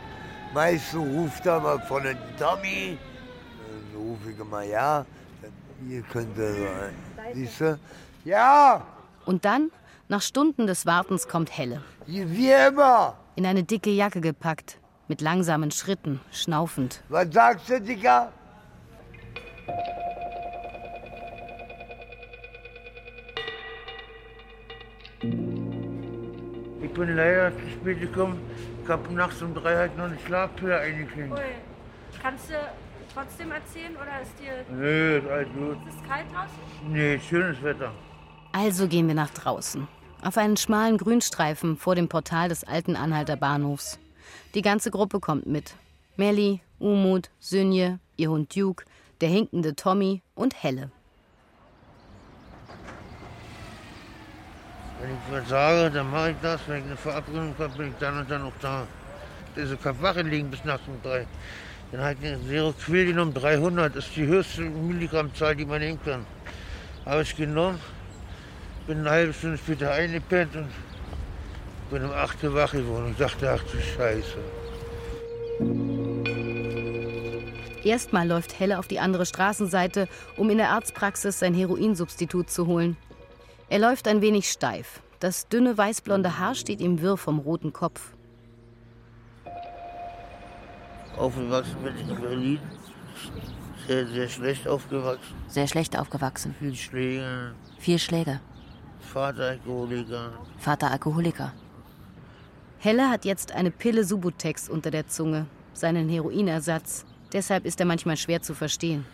[0.54, 2.96] Meistens ruft er mal von den Tommy,
[3.58, 5.04] dann rufe ich immer ja,
[5.86, 6.94] hier könnte er sein.
[7.34, 7.78] Siehst du?
[8.24, 8.86] Ja!
[9.26, 9.70] Und dann,
[10.08, 11.82] nach Stunden des Wartens, kommt Helle.
[12.06, 13.18] Wie immer!
[13.36, 14.78] In eine dicke Jacke gepackt,
[15.08, 17.02] mit langsamen Schritten, schnaufend.
[17.10, 18.32] Was sagst du, Dicker?
[26.94, 28.40] Bin leider zu spät gekommen.
[28.82, 31.40] Ich habe nachts um drei halt noch eine Schlafpille eingeklinkt.
[32.22, 32.54] Kannst du
[33.12, 34.74] trotzdem erzählen oder ist dir.
[34.74, 35.88] Nö, ist alles gut.
[35.88, 36.92] Ist es kalt draußen?
[36.92, 37.92] Nee, schönes Wetter.
[38.52, 39.86] Also gehen wir nach draußen.
[40.22, 43.98] Auf einen schmalen Grünstreifen vor dem Portal des alten Anhalter Bahnhofs.
[44.54, 45.74] Die ganze Gruppe kommt mit.
[46.16, 48.84] Melli, Umut, Sünje, ihr Hund Duke,
[49.20, 50.90] der hinkende Tommy und Helle.
[55.04, 56.60] Wenn ich was sage, dann mache ich das.
[56.66, 58.86] Wenn ich eine Verabredung habe, bin ich dann und dann auch da.
[59.54, 61.26] Diese Wache liegen bis nachts um drei.
[61.92, 63.94] Dann habe ich eine Seroquil genommen, 300.
[63.94, 66.24] Das ist die höchste Milligrammzahl, die man nehmen kann.
[67.04, 67.78] Habe ich genommen,
[68.86, 70.68] bin eine halbe Stunde später eingepennt und
[71.90, 74.38] bin um 8 Uhr wach geworden und dachte, ach du Scheiße.
[77.84, 82.96] Erstmal läuft Helle auf die andere Straßenseite, um in der Arztpraxis sein Heroinsubstitut zu holen.
[83.68, 85.00] Er läuft ein wenig steif.
[85.20, 88.14] Das dünne weißblonde Haar steht ihm wirr vom roten Kopf.
[91.16, 92.58] Aufgewachsen bin ich in Berlin.
[93.86, 95.34] Sehr, sehr schlecht aufgewachsen.
[95.48, 96.54] Sehr schlecht aufgewachsen.
[96.58, 97.54] Viel Schläge.
[97.78, 98.40] Vier Schläge.
[99.00, 100.32] Vater Alkoholiker.
[100.58, 101.52] Vater Alkoholiker.
[102.78, 107.06] Helle hat jetzt eine Pille Subutex unter der Zunge, seinen Heroinersatz.
[107.32, 109.06] Deshalb ist er manchmal schwer zu verstehen.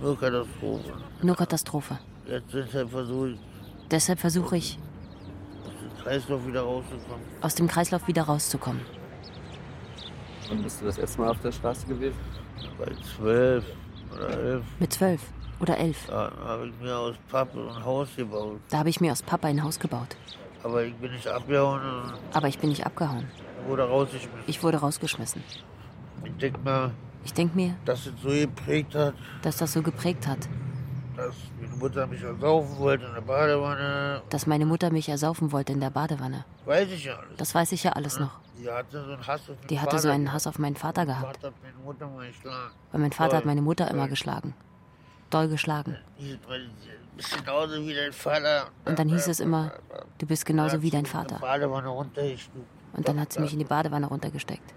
[0.00, 0.92] Nur Katastrophe.
[1.22, 1.98] Nur Katastrophe.
[2.26, 3.38] Jetzt deshalb versuche ich,
[3.92, 4.78] Deshalb versuche ich,
[5.64, 7.22] aus dem Kreislauf wieder rauszukommen.
[7.42, 8.80] aus dem Kreislauf wieder rauszukommen.
[10.48, 12.16] Wann bist du das erste Mal auf der Straße gewesen?
[12.78, 13.64] Bei zwölf
[14.14, 14.64] oder elf.
[14.80, 15.20] Mit zwölf
[15.60, 16.06] oder elf.
[16.08, 18.60] Da habe ich mir aus Pappe ein Haus gebaut.
[18.70, 20.16] Da habe ich mir aus Papa ein Haus gebaut.
[20.64, 21.80] Aber ich bin nicht abgehauen
[22.32, 23.26] Aber ich bin nicht abgehauen.
[23.66, 24.42] wurde rausgeschmissen.
[24.46, 25.42] Ich wurde rausgeschmissen.
[26.24, 26.90] Ich denke mal,
[27.24, 30.38] Ich denke mir, dass es so geprägt hat, dass das so geprägt hat,
[31.16, 34.22] dass meine Mutter mich ersaufen wollte in der Badewanne.
[34.30, 36.44] dass meine Mutter mich ersaufen wollte in der Badewanne.
[36.64, 37.36] Weiß ich ja alles.
[37.36, 38.38] Das weiß ich ja alles noch.
[38.58, 41.38] Die hatte so einen Hass auf Die hatte so einen Hass auf meinen Vater gehabt.
[41.42, 42.72] Vater hat.
[42.92, 43.48] Weil mein Vater hat Doll.
[43.48, 44.10] meine Mutter immer Doll.
[44.10, 44.54] geschlagen.
[45.30, 45.96] Doll geschlagen.
[46.18, 46.38] Sie
[47.16, 48.68] bist genauso wie dein Vater.
[48.84, 49.72] Und dann hieß es immer,
[50.18, 51.40] du bist genauso wie dein Vater.
[52.94, 54.74] Und dann hat sie mich in die Badewanne runtergesteckt.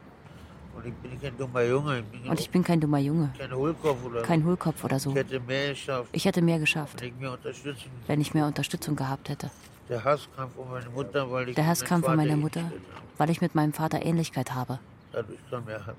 [0.86, 2.04] Und ich bin kein dummer Junge.
[2.13, 3.34] Ich Und ich bin kein dummer Junge.
[3.38, 5.10] kein Hohlkopf oder Kein Hohlkopf oder so.
[5.12, 6.10] Ich hätte mehr geschafft.
[6.12, 7.91] Ich hätte mehr geschafft, wenn ich mir unterstützen.
[8.08, 9.50] wenn ich mehr Unterstützung gehabt hätte.
[9.89, 12.17] Der Hass kam von meiner Mutter, weil ich Der mit Hass meinem kam von Vater
[12.17, 12.71] meiner Mutter,
[13.17, 14.80] weil ich mit meinem Vater Ähnlichkeit habe.
[15.12, 15.95] Dadurch kam der Hass.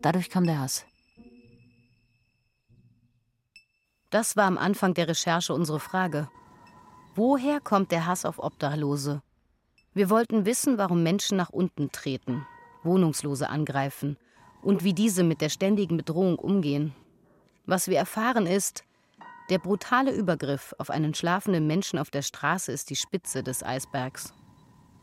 [0.00, 0.84] Dadurch kam der Hass.
[4.10, 6.28] Das war am Anfang der Recherche unsere Frage.
[7.14, 9.22] Woher kommt der Hass auf Obdachlose?
[9.94, 12.46] Wir wollten wissen, warum Menschen nach unten treten,
[12.82, 14.16] Wohnungslose angreifen
[14.62, 16.94] und wie diese mit der ständigen Bedrohung umgehen.
[17.66, 18.84] Was wir erfahren ist,
[19.50, 24.32] der brutale Übergriff auf einen schlafenden Menschen auf der Straße ist die Spitze des Eisbergs.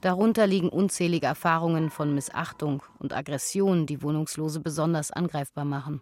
[0.02, 6.02] Darunter liegen unzählige Erfahrungen von Missachtung und Aggression, die Wohnungslose besonders angreifbar machen.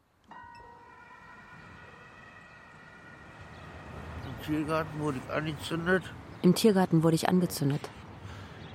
[4.24, 6.04] Im Tiergarten wurde ich angezündet.
[6.42, 7.90] Im Tiergarten wurde ich angezündet.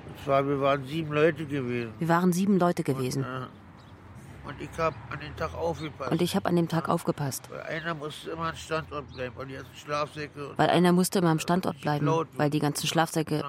[0.09, 1.93] Und zwar, wir waren sieben Leute gewesen.
[1.99, 3.25] Wir waren sieben Leute gewesen.
[3.25, 6.11] Äh, Und ich habe an den Tag aufgepasst.
[6.13, 7.49] Und ich habe an dem Tag aufgepasst.
[7.51, 10.51] Weil einer musste immer am Standort bleiben, weil die ganzen Schlafsäcke.
[10.57, 13.45] Weil einer musste immer am Standort bleiben, weil die ganzen Schlafsäcke,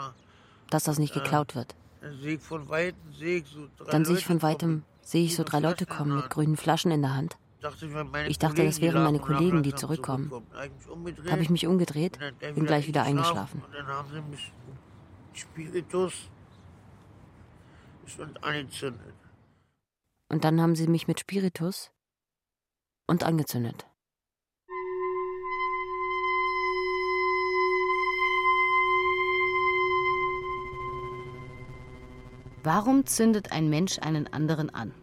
[0.70, 1.76] dass das nicht geklaut wird.
[2.02, 4.52] Dann sehe ich von Weitem, sehe ich so drei Dann sehe ich Leute von kommen.
[4.52, 7.38] weitem, sehe ich so drei Leute kommen mit grünen Flaschen in der Hand.
[8.28, 10.30] Ich, dachte, das wären meine Kollegen, die zurückkommen.
[10.52, 11.32] Da.
[11.32, 12.20] Habe ich mich umgedreht,
[12.56, 13.62] bin gleich wieder eingeschlafen.
[13.66, 14.52] Und dann haben sie mich
[15.56, 15.94] mit
[18.06, 19.13] Spiritus und angezündet.
[20.30, 21.92] Und dann haben sie mich mit Spiritus
[23.08, 23.86] und angezündet.
[32.63, 34.94] Warum zündet ein Mensch einen anderen an?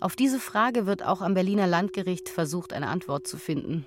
[0.00, 3.86] Auf diese Frage wird auch am Berliner Landgericht versucht, eine Antwort zu finden.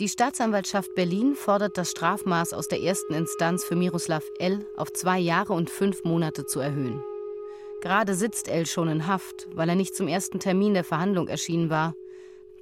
[0.00, 4.66] Die Staatsanwaltschaft Berlin fordert das Strafmaß aus der ersten Instanz für Miroslav L.
[4.76, 7.02] auf zwei Jahre und fünf Monate zu erhöhen.
[7.82, 8.64] Gerade sitzt L.
[8.64, 11.94] schon in Haft, weil er nicht zum ersten Termin der Verhandlung erschienen war.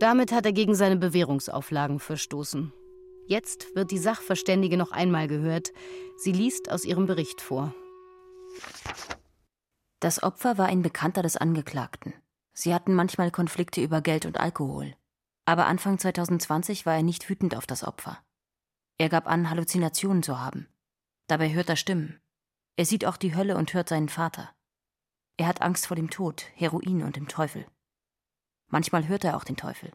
[0.00, 2.72] Damit hat er gegen seine Bewährungsauflagen verstoßen.
[3.26, 5.72] Jetzt wird die Sachverständige noch einmal gehört.
[6.16, 7.74] Sie liest aus ihrem Bericht vor.
[10.00, 12.12] Das Opfer war ein Bekannter des Angeklagten.
[12.54, 14.94] Sie hatten manchmal Konflikte über Geld und Alkohol.
[15.44, 18.18] Aber Anfang 2020 war er nicht wütend auf das Opfer.
[18.98, 20.68] Er gab an, Halluzinationen zu haben.
[21.26, 22.20] Dabei hört er Stimmen.
[22.76, 24.54] Er sieht auch die Hölle und hört seinen Vater.
[25.36, 27.66] Er hat Angst vor dem Tod, Heroin und dem Teufel.
[28.68, 29.92] Manchmal hört er auch den Teufel.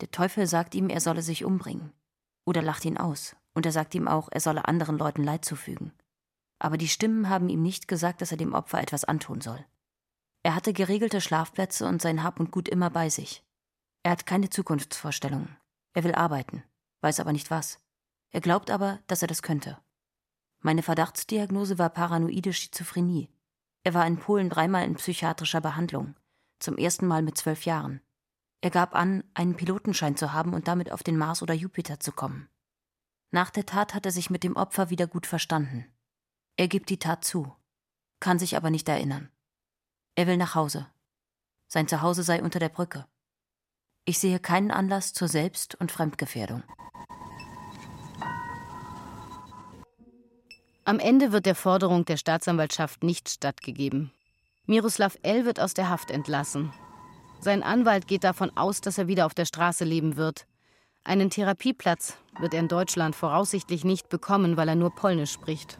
[0.00, 1.92] Der Teufel sagt ihm, er solle sich umbringen.
[2.44, 5.92] Oder lacht ihn aus, und er sagt ihm auch, er solle anderen Leuten Leid zufügen
[6.64, 9.62] aber die Stimmen haben ihm nicht gesagt, dass er dem Opfer etwas antun soll.
[10.42, 13.43] Er hatte geregelte Schlafplätze und sein Hab und Gut immer bei sich.
[14.04, 15.56] Er hat keine Zukunftsvorstellungen.
[15.94, 16.62] Er will arbeiten,
[17.00, 17.80] weiß aber nicht was.
[18.30, 19.78] Er glaubt aber, dass er das könnte.
[20.60, 23.30] Meine Verdachtsdiagnose war paranoide Schizophrenie.
[23.82, 26.16] Er war in Polen dreimal in psychiatrischer Behandlung,
[26.58, 28.02] zum ersten Mal mit zwölf Jahren.
[28.60, 32.12] Er gab an, einen Pilotenschein zu haben und damit auf den Mars oder Jupiter zu
[32.12, 32.48] kommen.
[33.30, 35.86] Nach der Tat hat er sich mit dem Opfer wieder gut verstanden.
[36.56, 37.54] Er gibt die Tat zu,
[38.20, 39.30] kann sich aber nicht erinnern.
[40.14, 40.90] Er will nach Hause.
[41.68, 43.06] Sein Zuhause sei unter der Brücke.
[44.06, 46.62] Ich sehe keinen Anlass zur Selbst- und Fremdgefährdung.
[50.84, 54.12] Am Ende wird der Forderung der Staatsanwaltschaft nicht stattgegeben.
[54.66, 55.46] Miroslav L.
[55.46, 56.72] wird aus der Haft entlassen.
[57.40, 60.46] Sein Anwalt geht davon aus, dass er wieder auf der Straße leben wird.
[61.04, 65.78] Einen Therapieplatz wird er in Deutschland voraussichtlich nicht bekommen, weil er nur Polnisch spricht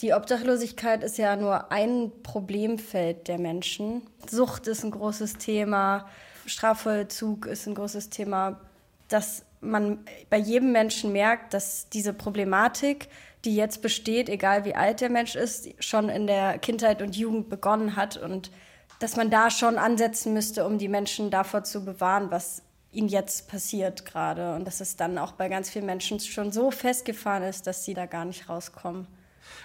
[0.00, 4.02] die Obdachlosigkeit ist ja nur ein Problemfeld der Menschen.
[4.28, 6.08] Sucht ist ein großes Thema,
[6.46, 8.60] Strafvollzug ist ein großes Thema,
[9.08, 13.08] dass man bei jedem Menschen merkt, dass diese Problematik,
[13.44, 17.48] die jetzt besteht, egal wie alt der Mensch ist, schon in der Kindheit und Jugend
[17.48, 18.50] begonnen hat und
[18.98, 23.48] dass man da schon ansetzen müsste, um die Menschen davor zu bewahren, was ihnen jetzt
[23.48, 27.66] passiert gerade und dass es dann auch bei ganz vielen Menschen schon so festgefahren ist,
[27.66, 29.06] dass sie da gar nicht rauskommen.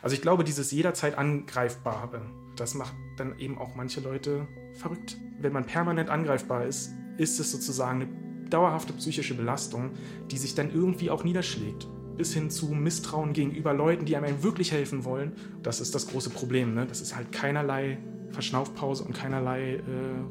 [0.02, 2.22] Also ich glaube, dieses jederzeit Angreifbare,
[2.56, 5.18] das macht dann eben auch manche Leute verrückt.
[5.40, 9.92] Wenn man permanent angreifbar ist, ist es sozusagen eine dauerhafte psychische Belastung,
[10.32, 11.88] die sich dann irgendwie auch niederschlägt.
[12.18, 15.34] Bis hin zu Misstrauen gegenüber Leuten, die einem wirklich helfen wollen.
[15.64, 16.74] Das ist das große Problem.
[16.74, 16.86] Ne?
[16.86, 17.98] Das ist halt keinerlei
[18.32, 19.82] Verschnaufpause und keinerlei äh,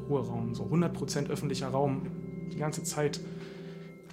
[0.09, 0.55] Ruheraum.
[0.55, 2.11] So 100% öffentlicher Raum
[2.53, 3.21] die ganze Zeit.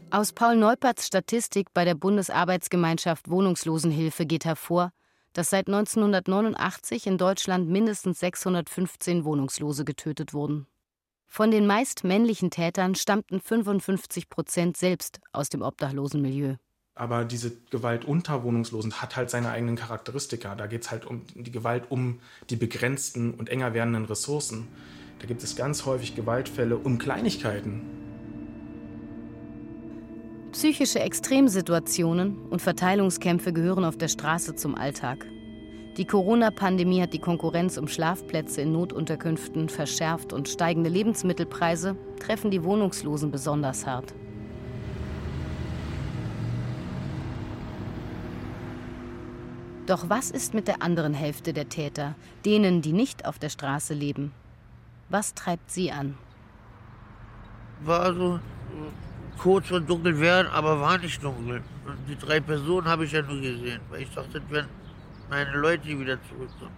[0.10, 4.91] Aus Paul Neuperts Statistik bei der Bundesarbeitsgemeinschaft Wohnungslosenhilfe geht hervor,
[5.36, 10.65] dass seit 1989 in Deutschland mindestens 615 Wohnungslose getötet wurden.
[11.28, 16.56] Von den meist männlichen Tätern stammten 55 Prozent selbst aus dem obdachlosen Milieu.
[16.95, 20.56] Aber diese Gewalt unter Wohnungslosen hat halt seine eigenen Charakteristika.
[20.56, 24.69] Da geht es halt um die Gewalt um die begrenzten und enger werdenden Ressourcen.
[25.19, 28.05] Da gibt es ganz häufig Gewaltfälle um Kleinigkeiten.
[30.56, 35.26] Psychische Extremsituationen und Verteilungskämpfe gehören auf der Straße zum Alltag.
[35.98, 42.63] Die Corona-Pandemie hat die Konkurrenz um Schlafplätze in Notunterkünften verschärft und steigende Lebensmittelpreise treffen die
[42.63, 44.13] Wohnungslosen besonders hart.
[49.88, 52.15] Doch was ist mit der anderen Hälfte der Täter,
[52.46, 54.32] denen, die nicht auf der Straße leben?
[55.10, 56.18] Was treibt sie an?
[57.84, 58.39] War so
[59.38, 61.62] kurz vor dunkel werden, aber war nicht dunkel.
[61.86, 64.67] Und die drei Personen habe ich ja nur gesehen, weil ich dachte, wären
[65.30, 66.76] meine Leute, wieder zurückkommen.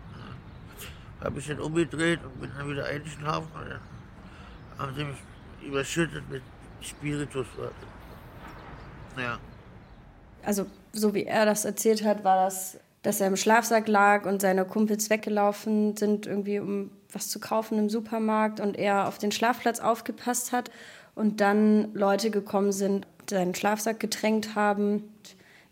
[1.22, 3.48] Habe ich dann umgedreht und bin dann wieder eingeschlafen.
[3.54, 3.80] Und dann
[4.78, 5.18] haben sie mich
[5.66, 6.44] überschüttet mit
[6.82, 7.48] Spiritus.
[9.18, 9.40] Ja.
[10.44, 14.42] Also, so wie er das erzählt hat, war das, dass er im Schlafsack lag und
[14.42, 19.32] seine Kumpels weggelaufen sind, irgendwie um was zu kaufen im Supermarkt und er auf den
[19.32, 20.70] Schlafplatz aufgepasst hat
[21.18, 25.04] und dann Leute gekommen sind, seinen Schlafsack getränkt haben,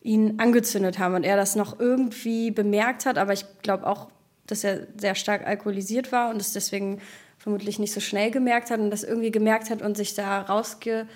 [0.01, 4.09] ihn angezündet haben und er das noch irgendwie bemerkt hat, aber ich glaube auch,
[4.47, 6.99] dass er sehr stark alkoholisiert war und es deswegen
[7.37, 11.07] vermutlich nicht so schnell gemerkt hat und das irgendwie gemerkt hat und sich da rausge,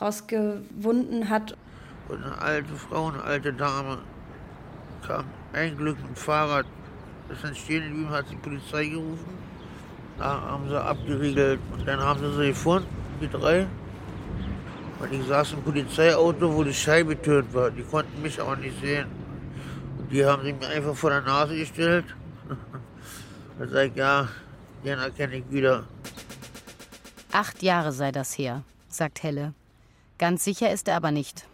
[0.00, 1.56] rausgewunden hat.
[2.08, 3.98] Und eine alte Frau, eine alte Dame
[5.06, 6.66] kam ein Glück mit dem Fahrrad,
[7.32, 9.38] ist dann stehen geblieben, hat die Polizei gerufen.
[10.18, 12.88] Da haben sie abgeriegelt und dann haben sie sie gefunden,
[13.20, 13.66] die drei.
[15.00, 17.70] Und ich saß im Polizeiauto, wo die Scheibe tönt war.
[17.70, 19.06] Die konnten mich aber nicht sehen.
[19.98, 22.04] Und Die haben sie mir einfach vor der Nase gestellt.
[23.58, 24.28] Da sag ich, ja,
[24.84, 25.82] den erkenne ich wieder.
[27.32, 29.52] Acht Jahre sei das her, sagt Helle.
[30.16, 31.44] Ganz sicher ist er aber nicht.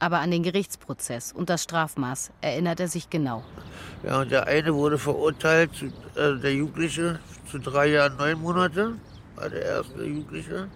[0.00, 3.44] Aber an den Gerichtsprozess und das Strafmaß erinnert er sich genau.
[4.02, 5.70] Ja, und der eine wurde verurteilt,
[6.16, 8.96] äh, der Jugendliche, zu drei Jahren, neun Monate,
[9.40, 10.68] war der erste Jugendliche.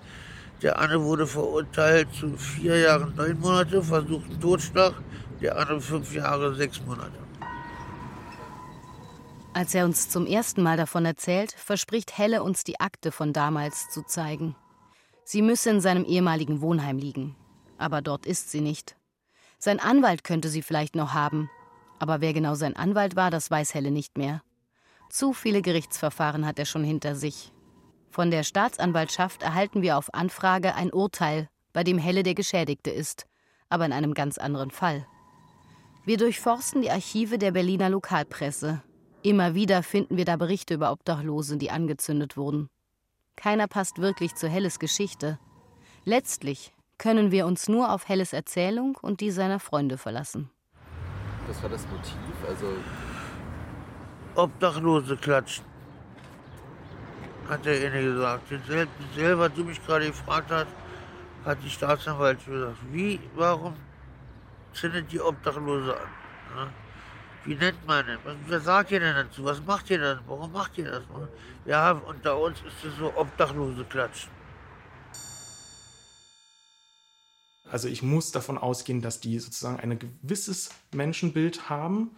[0.63, 4.95] Der andere wurde verurteilt zu vier Jahren, neun Monate, versuchten Totschlag.
[5.41, 7.19] Der andere fünf Jahre, sechs Monate.
[9.53, 13.91] Als er uns zum ersten Mal davon erzählt, verspricht Helle uns die Akte von damals
[13.91, 14.57] zu zeigen.
[15.25, 17.37] Sie müsse in seinem ehemaligen Wohnheim liegen.
[17.77, 18.97] Aber dort ist sie nicht.
[19.59, 21.51] Sein Anwalt könnte sie vielleicht noch haben.
[21.99, 24.43] Aber wer genau sein Anwalt war, das weiß Helle nicht mehr.
[25.11, 27.54] Zu viele Gerichtsverfahren hat er schon hinter sich.
[28.15, 33.27] Von der Staatsanwaltschaft erhalten wir auf Anfrage ein Urteil, bei dem Helle der Geschädigte ist,
[33.69, 35.05] aber in einem ganz anderen Fall.
[36.05, 38.85] Wir durchforsten die Archive der Berliner Lokalpresse.
[39.23, 42.69] Immer wieder finden wir da Berichte über Obdachlose, die angezündet wurden.
[43.35, 45.41] Keiner passt wirklich zu Helles Geschichte.
[46.05, 50.51] Letztlich können wir uns nur auf Helles Erzählung und die seiner Freunde verlassen.
[51.49, 52.15] Was war das Motiv?
[52.49, 52.67] Also
[54.37, 55.74] Obdachlose klatschen.
[57.49, 58.49] Hat der eine gesagt.
[58.67, 60.69] Selber, selber, du mich gerade gefragt hast,
[61.45, 63.75] hat die Staatsanwaltschaft gesagt, wie, warum
[64.73, 66.09] zündet die Obdachlose an?
[66.57, 66.73] Ja?
[67.45, 68.19] Wie nennt man das?
[68.49, 69.45] Was sagt ihr denn dazu?
[69.45, 70.19] Was macht ihr denn?
[70.27, 71.03] Warum macht ihr das?
[71.67, 74.31] Ja, unter uns ist es so Obdachlose klatschen.
[77.71, 82.11] Also ich muss davon ausgehen, dass die sozusagen ein gewisses Menschenbild haben,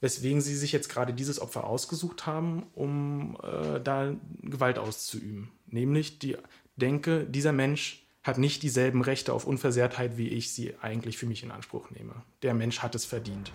[0.00, 5.50] weswegen sie sich jetzt gerade dieses Opfer ausgesucht haben, um äh, da Gewalt auszuüben.
[5.66, 6.36] Nämlich die
[6.76, 11.42] denke, dieser Mensch hat nicht dieselben Rechte auf Unversehrtheit, wie ich sie eigentlich für mich
[11.42, 12.14] in Anspruch nehme.
[12.42, 13.52] Der Mensch hat es verdient.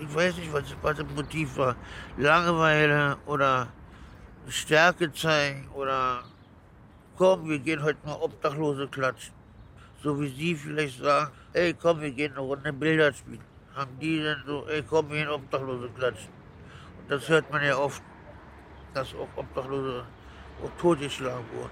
[0.00, 1.76] Ich, weiß nicht, was, was das Motiv war.
[2.16, 3.72] Langeweile oder
[4.48, 6.22] Stärke zeigen oder
[7.16, 9.34] komm, wir gehen heute mal Obdachlose klatschen.
[10.02, 13.47] So wie Sie vielleicht sagen, ey komm, wir gehen eine Runde Bilder spielen.
[13.78, 16.32] Haben die dann so, ey komm, wir gehen Obdachlose klatschen.
[16.98, 18.02] Und das hört man ja oft,
[18.92, 20.04] dass auch Obdachlose
[20.64, 21.70] auch totgeschlagen wurden.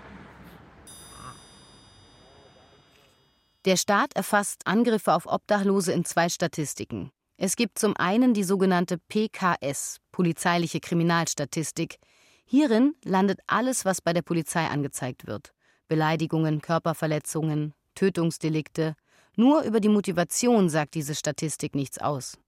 [3.64, 7.10] Der Staat erfasst Angriffe auf Obdachlose in zwei Statistiken.
[7.38, 11.98] Es gibt zum einen die sogenannte PKS, polizeiliche Kriminalstatistik.
[12.44, 15.52] Hierin landet alles, was bei der Polizei angezeigt wird.
[15.88, 18.94] Beleidigungen, Körperverletzungen, Tötungsdelikte.
[19.36, 22.38] Nur über die Motivation sagt diese Statistik nichts aus.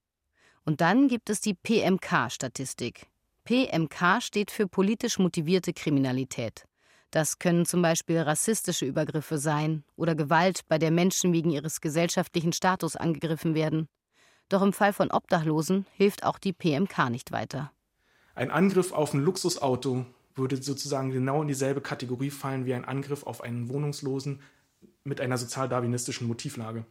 [0.65, 3.07] Und dann gibt es die PMK-Statistik.
[3.45, 6.65] PMK steht für politisch motivierte Kriminalität.
[7.11, 12.53] Das können zum Beispiel rassistische Übergriffe sein oder Gewalt, bei der Menschen wegen ihres gesellschaftlichen
[12.53, 13.89] Status angegriffen werden.
[14.49, 17.71] Doch im Fall von Obdachlosen hilft auch die PMK nicht weiter.
[18.35, 23.25] Ein Angriff auf ein Luxusauto würde sozusagen genau in dieselbe Kategorie fallen wie ein Angriff
[23.25, 24.41] auf einen Wohnungslosen
[25.09, 26.85] mit einer sozialdarwinistischen Motivlage.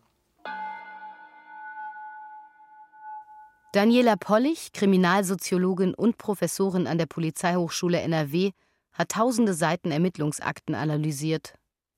[3.74, 8.52] Daniela Pollich, Kriminalsoziologin und Professorin an der Polizeihochschule NRW,
[8.94, 11.54] hat tausende Seiten Ermittlungsakten analysiert.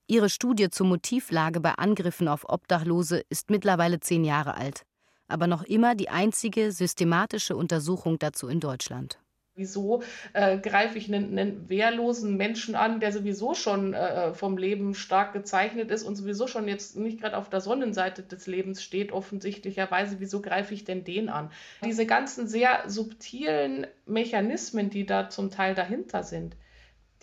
[0.08, 4.84] Ihre Studie zur Motivlage bei Angriffen auf Obdachlose ist mittlerweile zehn Jahre alt,
[5.27, 9.19] aber noch immer die einzige systematische Untersuchung dazu in Deutschland.
[9.60, 10.02] Wieso
[10.34, 15.34] äh, greife ich einen, einen, wehrlosen Menschen an, der sowieso schon äh, vom Leben stark
[15.34, 20.19] gezeichnet ist und sowieso schon jetzt nicht gerade auf der Sonnenseite des Lebens steht, offensichtlicherweise?
[20.19, 21.52] Wieso greife ich denn den an?
[21.84, 26.56] Diese ganzen sehr subtilen Mechanismen, die da zum Teil dahinter sind,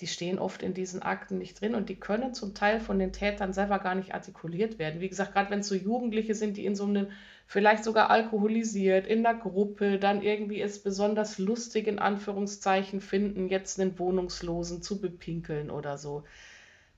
[0.00, 3.12] die stehen oft in diesen Akten nicht drin und die können zum Teil von den
[3.12, 5.00] Tätern selber gar nicht artikuliert werden.
[5.00, 7.08] Wie gesagt, gerade wenn es so Jugendliche sind, die in so einem
[7.46, 13.80] vielleicht sogar alkoholisiert, in der Gruppe, dann irgendwie es besonders lustig in Anführungszeichen finden, jetzt
[13.80, 16.24] einen Wohnungslosen zu bepinkeln oder so.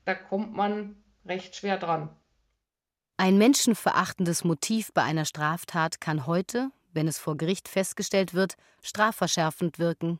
[0.05, 2.09] Da kommt man recht schwer dran.
[3.17, 9.77] Ein menschenverachtendes Motiv bei einer Straftat kann heute, wenn es vor Gericht festgestellt wird, strafverschärfend
[9.77, 10.19] wirken.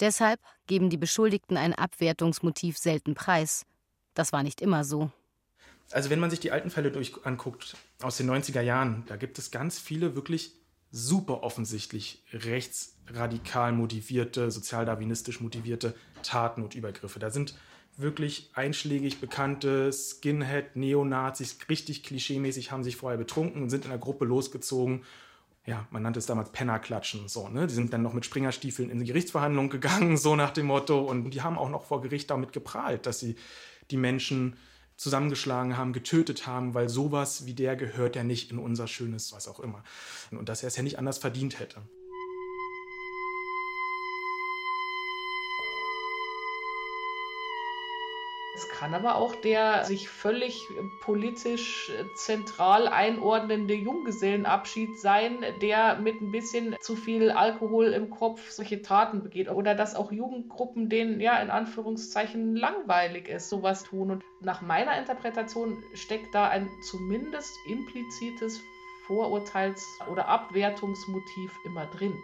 [0.00, 3.66] Deshalb geben die Beschuldigten ein Abwertungsmotiv selten preis.
[4.14, 5.10] Das war nicht immer so.
[5.92, 9.38] Also wenn man sich die alten Fälle durch anguckt, aus den 90er Jahren, da gibt
[9.38, 10.52] es ganz viele wirklich
[10.90, 17.18] super offensichtlich rechtsradikal motivierte, sozialdarwinistisch motivierte Taten und Übergriffe.
[17.18, 17.54] Da sind
[17.96, 23.98] wirklich einschlägig bekannte Skinhead, Neonazis, richtig klischeemäßig, haben sich vorher betrunken und sind in der
[23.98, 25.04] Gruppe losgezogen.
[25.66, 27.66] Ja, man nannte es damals Pennerklatschen, so, ne?
[27.66, 31.00] Die sind dann noch mit Springerstiefeln in die Gerichtsverhandlung gegangen, so nach dem Motto.
[31.00, 33.36] Und die haben auch noch vor Gericht damit geprahlt, dass sie
[33.90, 34.56] die Menschen
[34.98, 39.46] zusammengeschlagen haben, getötet haben, weil sowas wie der gehört ja nicht in unser schönes, was
[39.48, 39.84] auch immer.
[40.32, 41.80] Und dass er es ja nicht anders verdient hätte.
[48.58, 50.66] Es kann aber auch der sich völlig
[51.00, 58.82] politisch zentral einordnende Junggesellenabschied sein, der mit ein bisschen zu viel Alkohol im Kopf solche
[58.82, 59.48] Taten begeht.
[59.48, 64.10] Oder dass auch Jugendgruppen, denen ja in Anführungszeichen langweilig ist, sowas tun.
[64.10, 68.60] Und nach meiner Interpretation steckt da ein zumindest implizites
[69.06, 72.18] Vorurteils- oder Abwertungsmotiv immer drin.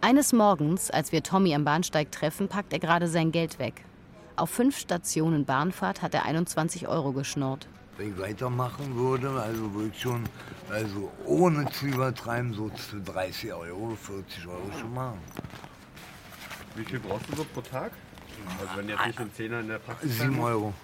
[0.00, 3.84] Eines Morgens, als wir Tommy am Bahnsteig treffen, packt er gerade sein Geld weg.
[4.36, 7.66] Auf fünf Stationen Bahnfahrt hat er 21 Euro geschnurrt.
[7.96, 10.24] Wenn ich weitermachen würde, also würde ich schon,
[10.70, 12.70] also ohne zu übertreiben, so
[13.04, 15.18] 30 Euro, 40 Euro schon machen.
[16.74, 17.92] Wie viel brauchst du so pro Tag?
[18.60, 20.74] Also wenn jetzt nicht ein Zehner in der Praxis 7 Euro.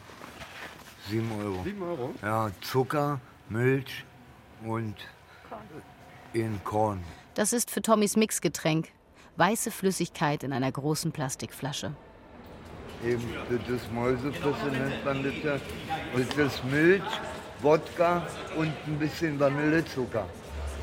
[1.11, 1.63] 7 Euro.
[1.63, 2.15] 7 Euro?
[2.23, 4.05] Ja, Zucker, Milch
[4.65, 4.97] und
[6.33, 7.05] in Korn.
[7.35, 8.89] Das ist für Tommys Mixgetränk.
[9.37, 11.95] Weiße Flüssigkeit in einer großen Plastikflasche.
[13.03, 15.55] Eben, das ist Mäusefrisse nennt man das ja.
[16.15, 17.03] Und das Milch,
[17.63, 18.27] Wodka
[18.57, 20.27] und ein bisschen Vanillezucker.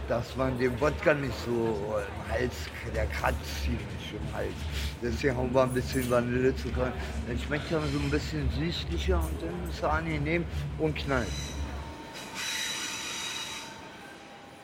[0.07, 2.55] Dass man den Wodka nicht so im Hals,
[2.95, 4.55] der kratzt ziemlich im Hals.
[4.99, 6.91] Deswegen haben wir ein bisschen Vanillezucker.
[7.27, 10.43] Dann schmeckt er so ein bisschen süßlicher und dann ist er angenehm
[10.79, 11.27] und knallt.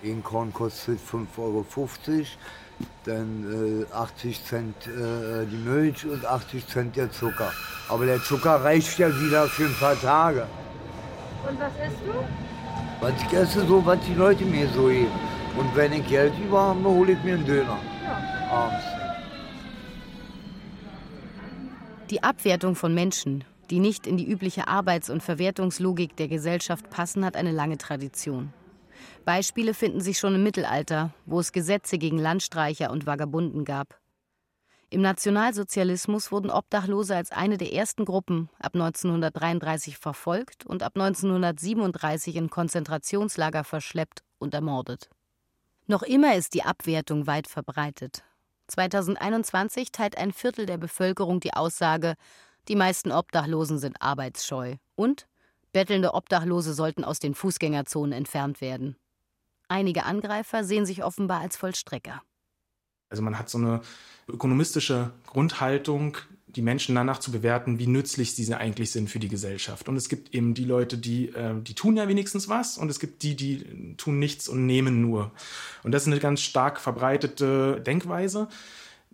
[0.03, 1.65] Ein Korn kostet 5,50 Euro,
[3.05, 7.51] dann äh, 80 Cent äh, die Milch und 80 Cent der Zucker.
[7.89, 10.47] Aber der Zucker reicht ja wieder für ein paar Tage.
[11.47, 12.13] Und was isst du?
[13.01, 15.11] Was ich esse, so was die Leute mir so geben.
[15.57, 17.77] Und wenn ich Geld über habe, hole ich mir einen Döner.
[18.03, 18.51] Ja.
[18.51, 18.85] Abends.
[22.09, 27.25] Die Abwertung von Menschen, die nicht in die übliche Arbeits- und Verwertungslogik der Gesellschaft passen,
[27.25, 28.53] hat eine lange Tradition.
[29.25, 33.99] Beispiele finden sich schon im Mittelalter, wo es Gesetze gegen Landstreicher und Vagabunden gab.
[34.89, 42.35] Im Nationalsozialismus wurden Obdachlose als eine der ersten Gruppen ab 1933 verfolgt und ab 1937
[42.35, 45.09] in Konzentrationslager verschleppt und ermordet.
[45.87, 48.23] Noch immer ist die Abwertung weit verbreitet.
[48.67, 52.15] 2021 teilt ein Viertel der Bevölkerung die Aussage,
[52.67, 55.27] die meisten Obdachlosen sind arbeitsscheu und
[55.75, 58.95] bettelnde Obdachlose sollten aus den Fußgängerzonen entfernt werden.
[59.67, 62.21] Einige Angreifer sehen sich offenbar als Vollstrecker.
[63.09, 63.81] Also man hat so eine
[64.29, 66.15] ökonomistische Grundhaltung,
[66.47, 69.89] die Menschen danach zu bewerten, wie nützlich sie eigentlich sind für die Gesellschaft.
[69.89, 73.01] Und es gibt eben die Leute, die, äh, die tun ja wenigstens was und es
[73.01, 75.33] gibt die, die tun nichts und nehmen nur.
[75.83, 78.47] Und das ist eine ganz stark verbreitete Denkweise,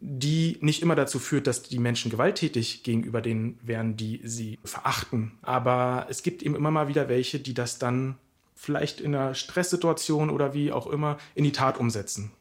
[0.01, 5.33] die nicht immer dazu führt, dass die Menschen gewalttätig gegenüber denen wären, die sie verachten.
[5.43, 8.17] Aber es gibt eben immer mal wieder welche, die das dann
[8.55, 12.31] vielleicht in einer Stresssituation oder wie auch immer in die Tat umsetzen.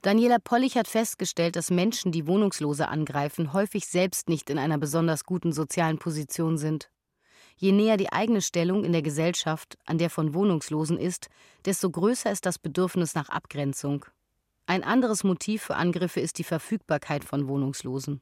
[0.00, 5.24] Daniela Pollich hat festgestellt, dass Menschen, die Wohnungslose angreifen, häufig selbst nicht in einer besonders
[5.24, 6.88] guten sozialen Position sind.
[7.60, 11.28] Je näher die eigene Stellung in der Gesellschaft an der von Wohnungslosen ist,
[11.64, 14.06] desto größer ist das Bedürfnis nach Abgrenzung.
[14.66, 18.20] Ein anderes Motiv für Angriffe ist die Verfügbarkeit von Wohnungslosen.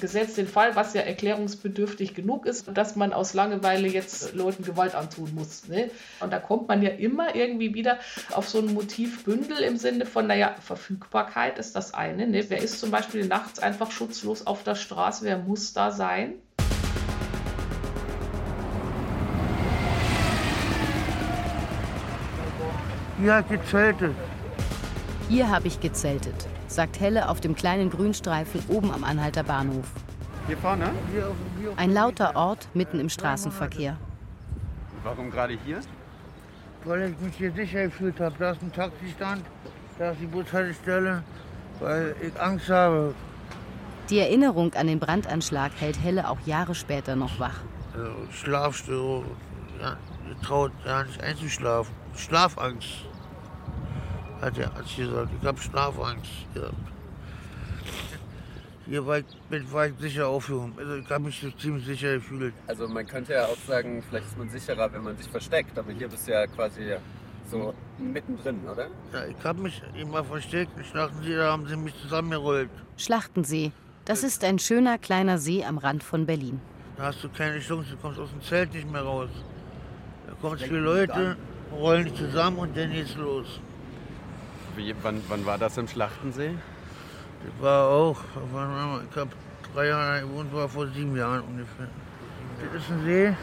[0.00, 4.96] Gesetzt den Fall, was ja erklärungsbedürftig genug ist, dass man aus Langeweile jetzt Leuten Gewalt
[4.96, 5.68] antun muss.
[5.68, 5.90] Ne?
[6.18, 7.98] Und da kommt man ja immer irgendwie wieder
[8.32, 12.26] auf so ein Motivbündel im Sinne von, naja, Verfügbarkeit ist das eine.
[12.26, 12.46] Ne?
[12.48, 15.24] Wer ist zum Beispiel nachts einfach schutzlos auf der Straße?
[15.24, 16.36] Wer muss da sein?
[23.22, 24.16] Hier hat gezeltet.
[25.28, 29.86] Hier habe ich gezeltet, sagt Helle auf dem kleinen Grünstreifen oben am Anhalter Bahnhof.
[30.48, 30.90] Hier vorne?
[31.76, 33.96] Ein lauter Ort mitten im Straßenverkehr.
[35.04, 35.78] Warum gerade hier?
[36.84, 38.34] Weil ich mich hier sicher gefühlt habe.
[38.40, 39.44] Da ist ein Taxistand,
[40.00, 41.22] da ist die Bushaltestelle,
[41.78, 43.14] weil ich Angst habe.
[44.10, 47.60] Die Erinnerung an den Brandanschlag hält Helle auch Jahre später noch wach.
[47.94, 49.26] Also Schlafstörung,
[49.80, 49.96] ja,
[50.44, 51.94] traut ja nicht einzuschlafen.
[52.16, 53.11] Schlafangst.
[54.42, 56.74] Hat er gesagt, ich habe Schlafangst gehabt.
[58.86, 60.74] Hier war ich, bin, war ich sicher aufgehoben.
[60.76, 62.52] Also ich habe mich so ziemlich sicher gefühlt.
[62.66, 65.78] Also man könnte ja auch sagen, vielleicht ist man sicherer, wenn man sich versteckt.
[65.78, 66.96] Aber hier bist du ja quasi
[67.48, 68.88] so mittendrin, oder?
[69.12, 70.72] Ja, ich habe mich immer versteckt.
[71.22, 72.70] Sie, da haben sie mich zusammengerollt.
[72.96, 73.70] Schlachtensee.
[74.06, 76.60] Das ist ein schöner kleiner See am Rand von Berlin.
[76.96, 79.30] Da hast du keine Chance, du kommst aus dem Zelt nicht mehr raus.
[80.26, 81.36] Da kommen viele Leute,
[81.72, 83.60] rollen dich zusammen und dann geht's los.
[84.74, 86.54] Wie, wann, wann war das im Schlachtensee?
[87.44, 88.18] Das war auch,
[89.10, 89.30] ich habe
[89.74, 91.88] drei Jahre gewohnt, war vor sieben Jahren ungefähr.
[92.72, 93.36] Das ist ein See,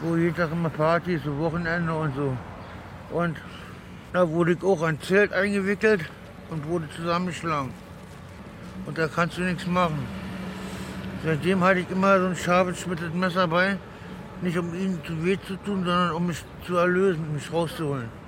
[0.00, 2.36] wo jeden Tag immer Partys, so Wochenende und so.
[3.10, 3.36] Und
[4.12, 6.02] da wurde ich auch ein Zelt eingewickelt
[6.50, 7.72] und wurde zusammengeschlagen.
[8.86, 10.06] Und da kannst du nichts machen.
[11.24, 13.76] Seitdem hatte ich immer so ein scharfes, Messer bei.
[14.40, 18.19] Nicht um ihnen zu weh zu tun, sondern um mich zu erlösen, mich rauszuholen.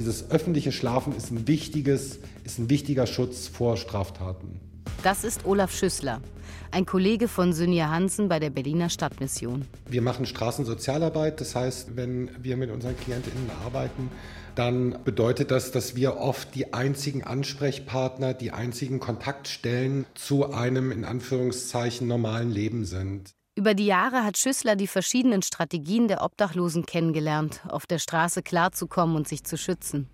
[0.00, 4.58] Dieses öffentliche Schlafen ist ein, wichtiges, ist ein wichtiger Schutz vor Straftaten.
[5.02, 6.22] Das ist Olaf Schüssler,
[6.70, 9.66] ein Kollege von Synja Hansen bei der Berliner Stadtmission.
[9.90, 14.10] Wir machen Straßensozialarbeit, das heißt, wenn wir mit unseren KlientInnen arbeiten,
[14.54, 21.04] dann bedeutet das, dass wir oft die einzigen Ansprechpartner, die einzigen Kontaktstellen zu einem in
[21.04, 23.34] Anführungszeichen normalen Leben sind.
[23.60, 29.14] Über die Jahre hat Schüssler die verschiedenen Strategien der Obdachlosen kennengelernt, auf der Straße klarzukommen
[29.16, 30.08] und sich zu schützen.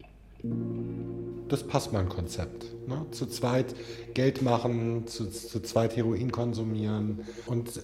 [1.47, 2.89] Das Passmann-Konzept.
[2.89, 3.07] Ne?
[3.13, 3.77] Zu zweit
[4.15, 7.25] Geld machen, zu, zu zweit Heroin konsumieren.
[7.47, 7.81] Und äh,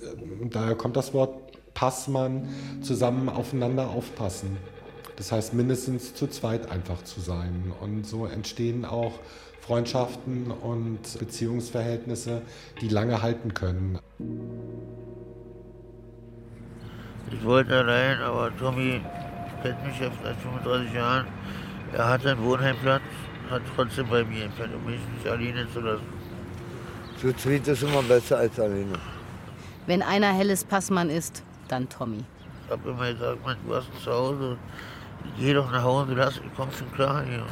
[0.51, 1.39] daher kommt das Wort
[1.75, 2.49] Passmann,
[2.81, 4.57] zusammen aufeinander aufpassen.
[5.15, 7.73] Das heißt, mindestens zu zweit einfach zu sein.
[7.81, 9.13] Und so entstehen auch
[9.61, 12.43] Freundschaften und Beziehungsverhältnisse,
[12.81, 14.01] die lange halten können.
[17.33, 19.01] Ich wollte allein, aber Tommy
[19.63, 21.27] kennt mich jetzt seit 35 Jahren.
[21.93, 23.03] Er hat einen Wohnheimplatz,
[23.51, 26.07] hat trotzdem bei mir entfernt, um mich nicht alleine zu lassen.
[27.21, 28.99] Zu zweit ist immer besser als alleine.
[29.87, 32.25] Wenn einer helles Passmann ist, dann Tommy.
[32.67, 34.57] Ich habe immer gesagt, man, du hast ein Zuhause,
[35.39, 37.45] geh doch nach Hause, lass, komm schon klar hier.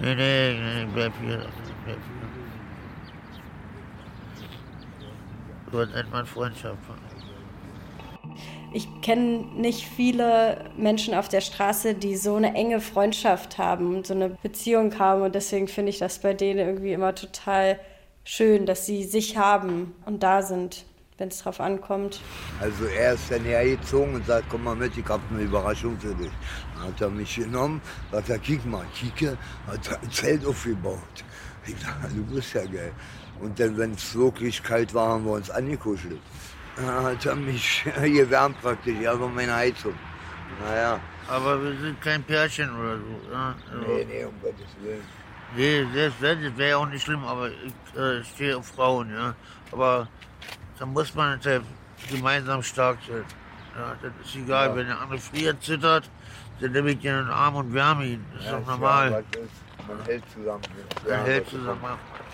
[0.00, 1.38] Nee, nee, nee, bleib hier,
[1.84, 2.28] bleib hier.
[5.72, 6.78] So nennt man Freundschaft.
[8.74, 14.06] Ich kenne nicht viele Menschen auf der Straße, die so eine enge Freundschaft haben und
[14.06, 15.22] so eine Beziehung haben.
[15.22, 17.78] Und deswegen finde ich das bei denen irgendwie immer total
[18.24, 20.84] schön, dass sie sich haben und da sind,
[21.18, 22.20] wenn es drauf ankommt.
[22.60, 26.14] Also er ist dann hergezogen und sagt, komm mal mit, ich habe eine Überraschung für
[26.14, 26.30] dich.
[26.74, 31.24] Dann hat er mich genommen, sagt er, kick mal, kicke, hat ein Zelt aufgebaut.
[31.66, 32.92] Ich dachte, du bist ja geil.
[33.40, 36.20] Und dann, wenn es wirklich kalt war, haben wir uns angekuschelt.
[36.76, 39.94] Hat er mich gewärmt praktisch, aber meine Heizung.
[40.64, 40.98] Naja.
[41.28, 43.32] Aber wir sind kein Pärchen oder so.
[43.32, 43.54] Ja?
[43.70, 45.02] Also, Nee, nee, um Gottes Willen.
[45.54, 49.34] Nee, das wäre wär auch nicht schlimm, aber ich äh, stehe auf Frauen, ja.
[49.70, 50.08] Aber
[50.78, 51.62] da muss man halt
[52.10, 53.24] gemeinsam stark sein.
[53.76, 54.76] Ja, das ist egal, Ja.
[54.76, 56.08] wenn der andere friert, zittert,
[56.60, 58.24] dann nehme ich ihn in den Arm und wärme ihn.
[58.34, 59.10] Das ist Ja, doch normal.
[59.10, 59.88] ja, ist.
[59.88, 60.62] Man hält zusammen.
[61.04, 61.80] Man Ja, hält zusammen.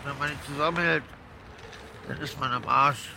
[0.04, 1.02] Wenn man nicht zusammenhält,
[2.08, 3.10] dann ist man am Arsch.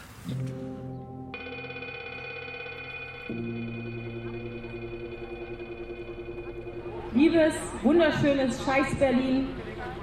[7.14, 7.54] Liebes,
[7.84, 9.48] wunderschönes Scheiß Berlin,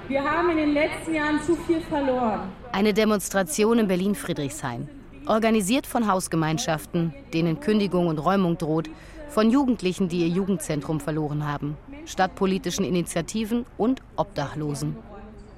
[0.07, 2.51] wir haben in den letzten Jahren zu viel verloren.
[2.71, 4.87] Eine Demonstration in Berlin-Friedrichshain.
[5.27, 8.89] Organisiert von Hausgemeinschaften, denen Kündigung und Räumung droht,
[9.27, 14.95] von Jugendlichen, die ihr Jugendzentrum verloren haben, stadtpolitischen Initiativen und Obdachlosen.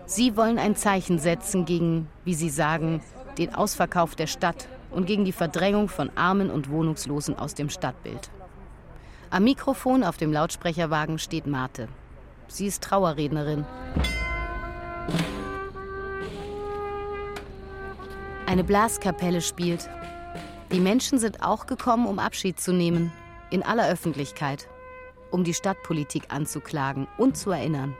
[0.06, 3.02] Sie wollen ein Zeichen setzen gegen, wie sie sagen,
[3.38, 8.30] den Ausverkauf der Stadt und gegen die Verdrängung von Armen und Wohnungslosen aus dem Stadtbild.
[9.30, 11.88] Am Mikrofon auf dem Lautsprecherwagen steht Marte.
[12.48, 13.66] Sie ist Trauerrednerin.
[18.46, 19.90] Eine Blaskapelle spielt.
[20.72, 23.12] Die Menschen sind auch gekommen, um Abschied zu nehmen,
[23.50, 24.68] in aller Öffentlichkeit,
[25.32, 27.96] um die Stadtpolitik anzuklagen und zu erinnern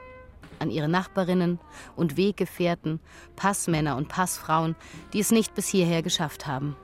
[0.62, 1.60] an ihre Nachbarinnen
[1.96, 3.00] und Weggefährten,
[3.36, 4.76] Passmänner und Passfrauen,
[5.14, 6.76] die es nicht bis hierher geschafft haben.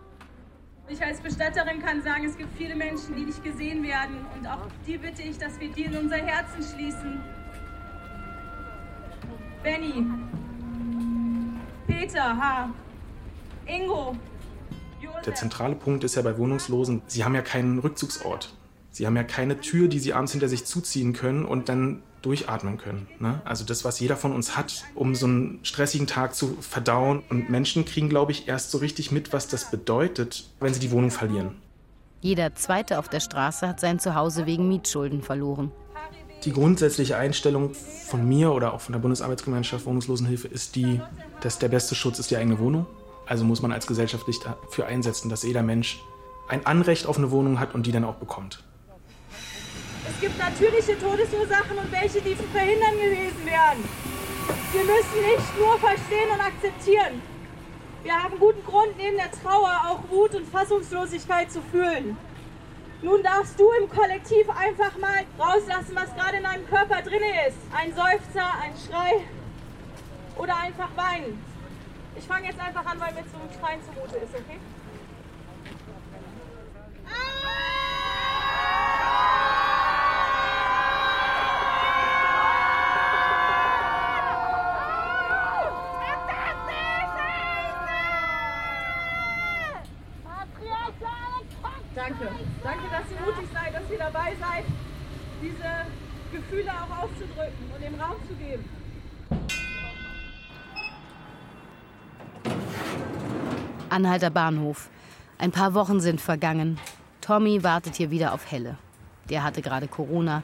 [0.89, 4.25] Ich als Bestatterin kann sagen, es gibt viele Menschen, die nicht gesehen werden.
[4.37, 7.21] Und auch die bitte ich, dass wir die in unser Herzen schließen.
[9.63, 10.05] Benny,
[11.87, 12.69] Peter, H.,
[13.65, 14.15] Ingo,
[15.25, 18.53] Der zentrale Punkt ist ja bei Wohnungslosen, sie haben ja keinen Rückzugsort.
[18.91, 22.77] Sie haben ja keine Tür, die sie abends hinter sich zuziehen können und dann durchatmen
[22.77, 23.07] können.
[23.19, 23.41] Ne?
[23.45, 27.23] Also das, was jeder von uns hat, um so einen stressigen Tag zu verdauen.
[27.29, 30.91] Und Menschen kriegen, glaube ich, erst so richtig mit, was das bedeutet, wenn sie die
[30.91, 31.55] Wohnung verlieren.
[32.19, 35.71] Jeder Zweite auf der Straße hat sein Zuhause wegen Mietschulden verloren.
[36.43, 40.99] Die grundsätzliche Einstellung von mir oder auch von der Bundesarbeitsgemeinschaft Wohnungslosenhilfe ist die,
[41.41, 42.85] dass der beste Schutz ist die eigene Wohnung.
[43.25, 45.99] Also muss man als Gesellschaft sich dafür einsetzen, dass jeder Mensch
[46.49, 48.63] ein Anrecht auf eine Wohnung hat und die dann auch bekommt.
[50.09, 53.83] Es gibt natürliche Todesursachen und welche, die zu verhindern gewesen wären.
[54.71, 57.21] Wir müssen nicht nur verstehen und akzeptieren.
[58.03, 62.17] Wir haben guten Grund, neben der Trauer auch Wut und Fassungslosigkeit zu fühlen.
[63.01, 67.57] Nun darfst du im Kollektiv einfach mal rauslassen, was gerade in deinem Körper drin ist.
[67.75, 69.23] Ein Seufzer, ein Schrei
[70.35, 71.43] oder einfach weinen.
[72.15, 74.57] Ich fange jetzt einfach an, weil mir zum Schreien zumute ist, okay?
[77.05, 77.96] Danke.
[93.37, 94.65] Dass ihr mutig seid, dass ihr dabei seid,
[95.41, 95.85] diese
[96.31, 98.63] Gefühle auch auszudrücken und dem Raum zu geben.
[103.89, 104.89] Anhalter Bahnhof.
[105.37, 106.79] Ein paar Wochen sind vergangen.
[107.21, 108.77] Tommy wartet hier wieder auf Helle.
[109.29, 110.43] Der hatte gerade Corona.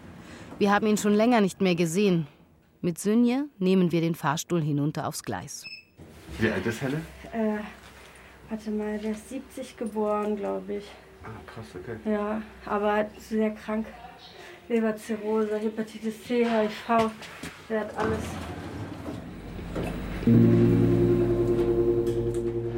[0.59, 2.27] Wir haben ihn schon länger nicht mehr gesehen.
[2.81, 5.65] Mit Sünje nehmen wir den Fahrstuhl hinunter aufs Gleis.
[6.39, 7.01] Wie alt ist Helle?
[7.31, 7.59] Äh,
[8.49, 10.85] warte mal, der ist 70 geboren, glaube ich.
[11.23, 11.97] Ah, krass, okay.
[12.11, 13.85] Ja, aber sehr krank.
[14.69, 17.11] Leberzirrhose, Hepatitis C, HIV,
[17.69, 18.23] der hat alles.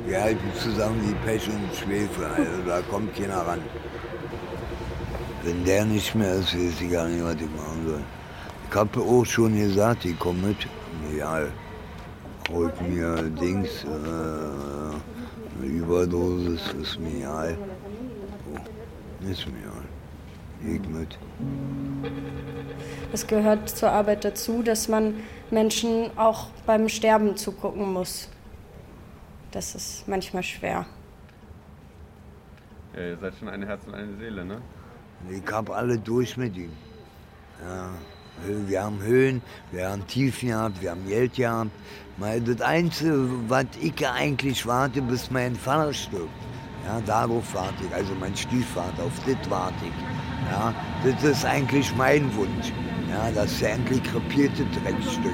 [0.07, 3.61] Wir halten zusammen wie Pech und Schwefel, also da kommt keiner ran.
[5.43, 8.03] Wenn der nicht mehr ist, weiß ich gar nicht, was ich machen soll.
[8.67, 10.57] Ich habe auch schon gesagt, ich komme mit.
[11.15, 11.41] Ja,
[12.51, 13.87] holt mir Dings, äh,
[15.57, 17.57] eine Überdosis, ist mir egal.
[19.29, 21.17] Ist mir mit.
[23.13, 25.15] Es gehört zur Arbeit dazu, dass man
[25.51, 28.29] Menschen auch beim Sterben zugucken muss.
[29.51, 30.85] Das ist manchmal schwer.
[32.95, 34.61] Ja, ihr seid schon ein Herz und eine Seele, ne?
[35.29, 36.71] Ich hab alle durch mit ihm.
[37.63, 37.89] Ja,
[38.67, 41.71] wir haben Höhen, wir haben Tiefen gehabt, wir haben Geld gehabt.
[42.17, 46.29] Mal Das Einzige, was ich eigentlich warte, bis mein Vater stirbt.
[46.85, 50.51] Ja, darauf warte ich, also mein Stiefvater, auf das warte ich.
[50.51, 50.73] Ja,
[51.03, 52.71] das ist eigentlich mein Wunsch.
[53.09, 55.33] Ja, dass er endlich krepierte Dreckstück.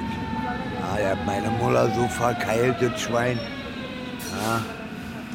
[0.80, 3.38] Ja, er hat meine Mutter so verkeilt, das Schwein.
[4.40, 4.62] Ja,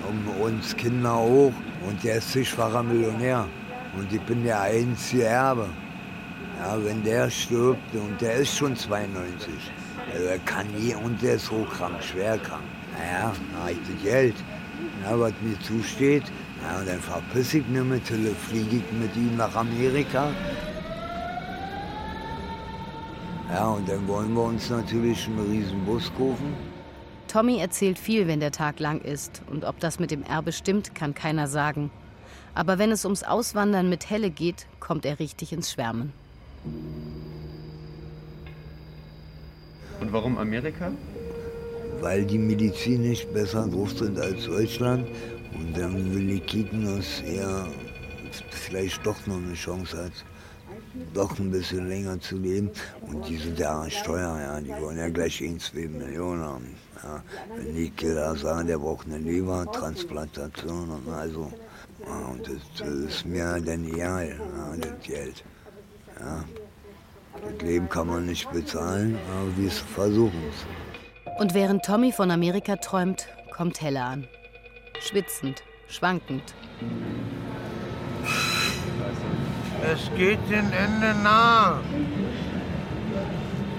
[0.10, 1.54] und uns Kinder auch.
[1.88, 3.46] Und der ist zigfacher Millionär.
[3.96, 5.70] Und ich bin der einzige Erbe.
[6.60, 9.54] Ja, wenn der stirbt, und der ist schon 92,
[10.12, 12.64] also er kann nie, und der ist hochkrank, schwer krank.
[12.98, 14.36] Naja, habe ich das Geld,
[15.10, 16.24] ja, was mir zusteht.
[16.62, 20.30] Ja, und dann verpiss ich mich mit, fliege ich mit ihm nach Amerika.
[23.50, 26.54] Ja, und dann wollen wir uns natürlich einen riesen Bus kaufen.
[27.28, 29.42] Tommy erzählt viel, wenn der Tag lang ist.
[29.50, 31.90] Und ob das mit dem Erbe stimmt, kann keiner sagen.
[32.54, 36.12] Aber wenn es ums Auswandern mit Helle geht, kommt er richtig ins Schwärmen.
[40.00, 40.92] Und warum Amerika?
[42.02, 45.08] Weil die medizinisch besser drauf sind als Deutschland.
[45.54, 47.68] Und dann will ich kicken, dass er
[48.52, 50.12] vielleicht doch noch eine Chance hat,
[51.14, 52.70] doch ein bisschen länger zu leben.
[53.02, 56.76] Und die sind ja Steuer, ja, die wollen ja gleich 1, 2 Millionen haben.
[57.04, 57.24] Ja.
[57.56, 61.52] Wenn ich da sage, der braucht eine Lebertransplantation, und also,
[62.06, 65.44] ja, und das, ist mir dann egal, ja, das Geld.
[66.20, 66.44] Ja.
[67.34, 70.66] Das Leben kann man nicht bezahlen, aber wir versuchen es.
[71.40, 74.28] Und während Tommy von Amerika träumt, kommt Helle an.
[75.00, 76.56] Schwitzend, schwankend.
[79.84, 81.80] Es geht dem Ende nah.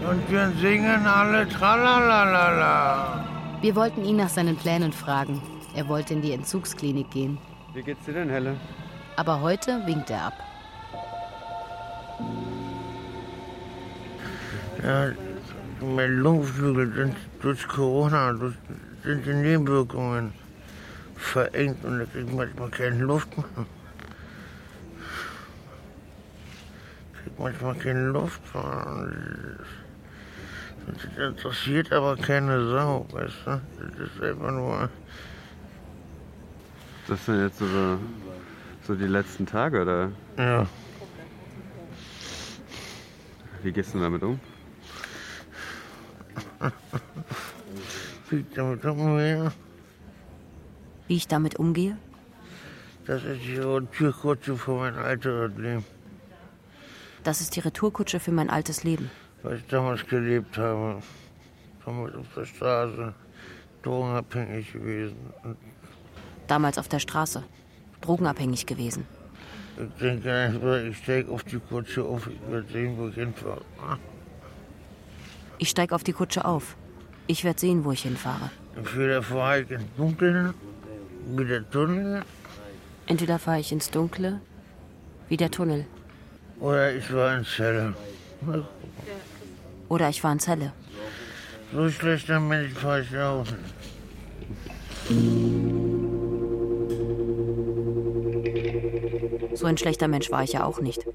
[0.08, 3.24] Und wir singen alle Tralalala.
[3.60, 5.42] Wir wollten ihn nach seinen Plänen fragen.
[5.74, 7.38] Er wollte in die Entzugsklinik gehen.
[7.74, 8.56] Wie geht's dir denn, Helle?
[9.16, 10.34] Aber heute winkt er ab.
[14.82, 15.10] Ja,
[15.80, 18.54] mein Lungenflügel sind durch Corona, durch,
[19.04, 20.32] sind die Nebenwirkungen
[21.16, 23.46] verengt und da kriegt manchmal keine Luft mehr.
[27.22, 29.08] Kriegt manchmal keine Luft mehr.
[30.86, 33.60] Das interessiert aber keine Sau, weißt du?
[33.78, 34.88] Das ist einfach nur.
[37.08, 37.98] Das sind jetzt so,
[38.86, 40.10] so die letzten Tage, oder?
[40.36, 40.66] Ja.
[43.62, 44.40] Wie gehst du damit um?
[48.30, 49.52] Wie ich damit umgehe?
[51.06, 51.96] Wie ich damit umgehe?
[53.06, 55.84] Das ist die Retourkutsche für mein altes Leben.
[57.24, 59.10] Das ist die Retourkutsche für mein altes Leben.
[59.42, 61.02] Was ich damals gelebt habe.
[61.84, 63.14] Damals auf der Straße.
[63.82, 65.16] Drogenabhängig gewesen.
[66.46, 67.42] Damals auf der Straße.
[68.00, 69.06] Drogenabhängig gewesen.
[69.78, 72.26] ich denke einfach, ich steige auf die Kutsche auf.
[72.26, 73.62] Ich werde sehen, wo ich hinfahre.
[75.58, 76.76] Ich steig auf die Kutsche auf.
[77.26, 78.50] Ich werde sehen, wo ich hinfahre.
[78.76, 80.54] Entweder fahre ich ins Dunkeln,
[81.36, 82.22] wie der Tunnel,
[83.08, 84.38] Entweder fahre ich ins Dunkle,
[85.28, 85.86] Wie der Tunnel.
[86.60, 87.94] Oder ich war in Zelle.
[89.88, 90.72] Oder ich war in Zelle.
[91.72, 93.46] So schlechter Mensch war ich auch.
[99.54, 101.06] So ein schlechter Mensch war ich ja auch nicht.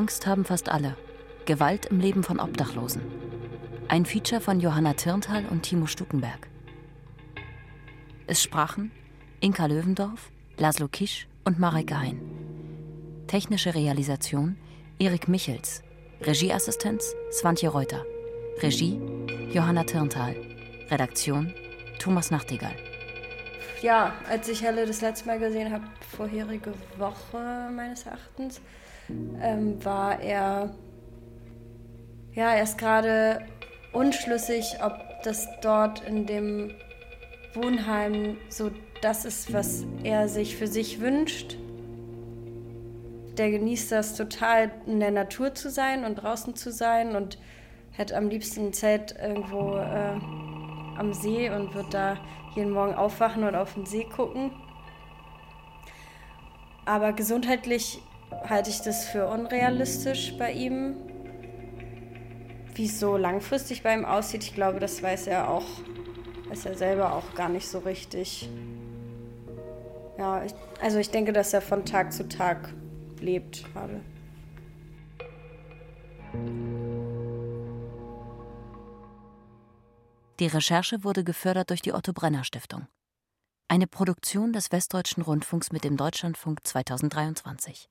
[0.00, 0.96] Angst haben fast alle.
[1.44, 3.02] Gewalt im Leben von Obdachlosen.
[3.86, 6.48] Ein Feature von Johanna Tirntal und Timo Stuckenberg.
[8.26, 8.92] Es sprachen
[9.40, 12.18] Inka Löwendorf, Laszlo Kisch und Marek Hein.
[13.26, 14.56] Technische Realisation
[14.98, 15.82] Erik Michels.
[16.22, 18.02] Regieassistenz Swantje Reuter.
[18.62, 18.98] Regie
[19.52, 20.34] Johanna Tirntal.
[20.90, 21.52] Redaktion
[21.98, 22.76] Thomas Nachtigall.
[23.82, 25.84] Ja, als ich Helle das letzte Mal gesehen habe,
[26.16, 28.62] vorherige Woche meines Erachtens,
[29.40, 30.74] ähm, war er
[32.34, 33.40] ja erst gerade
[33.92, 34.94] unschlüssig, ob
[35.24, 36.72] das dort in dem
[37.54, 38.70] Wohnheim so
[39.02, 41.56] das ist, was er sich für sich wünscht.
[43.38, 47.38] Der genießt das total, in der Natur zu sein und draußen zu sein und
[47.92, 50.18] hätte am liebsten ein Zelt irgendwo äh,
[50.98, 52.18] am See und wird da
[52.54, 54.50] jeden Morgen aufwachen und auf den See gucken.
[56.84, 58.02] Aber gesundheitlich
[58.48, 60.96] halte ich das für unrealistisch bei ihm.
[62.74, 65.66] Wie es so langfristig bei ihm aussieht, ich glaube, das weiß er auch,
[66.48, 68.48] weiß er selber auch gar nicht so richtig.
[70.18, 72.72] Ja, ich, also ich denke, dass er von Tag zu Tag
[73.20, 74.00] lebt gerade.
[80.38, 82.86] Die Recherche wurde gefördert durch die Otto Brenner Stiftung.
[83.68, 87.88] Eine Produktion des Westdeutschen Rundfunks mit dem Deutschlandfunk 2023.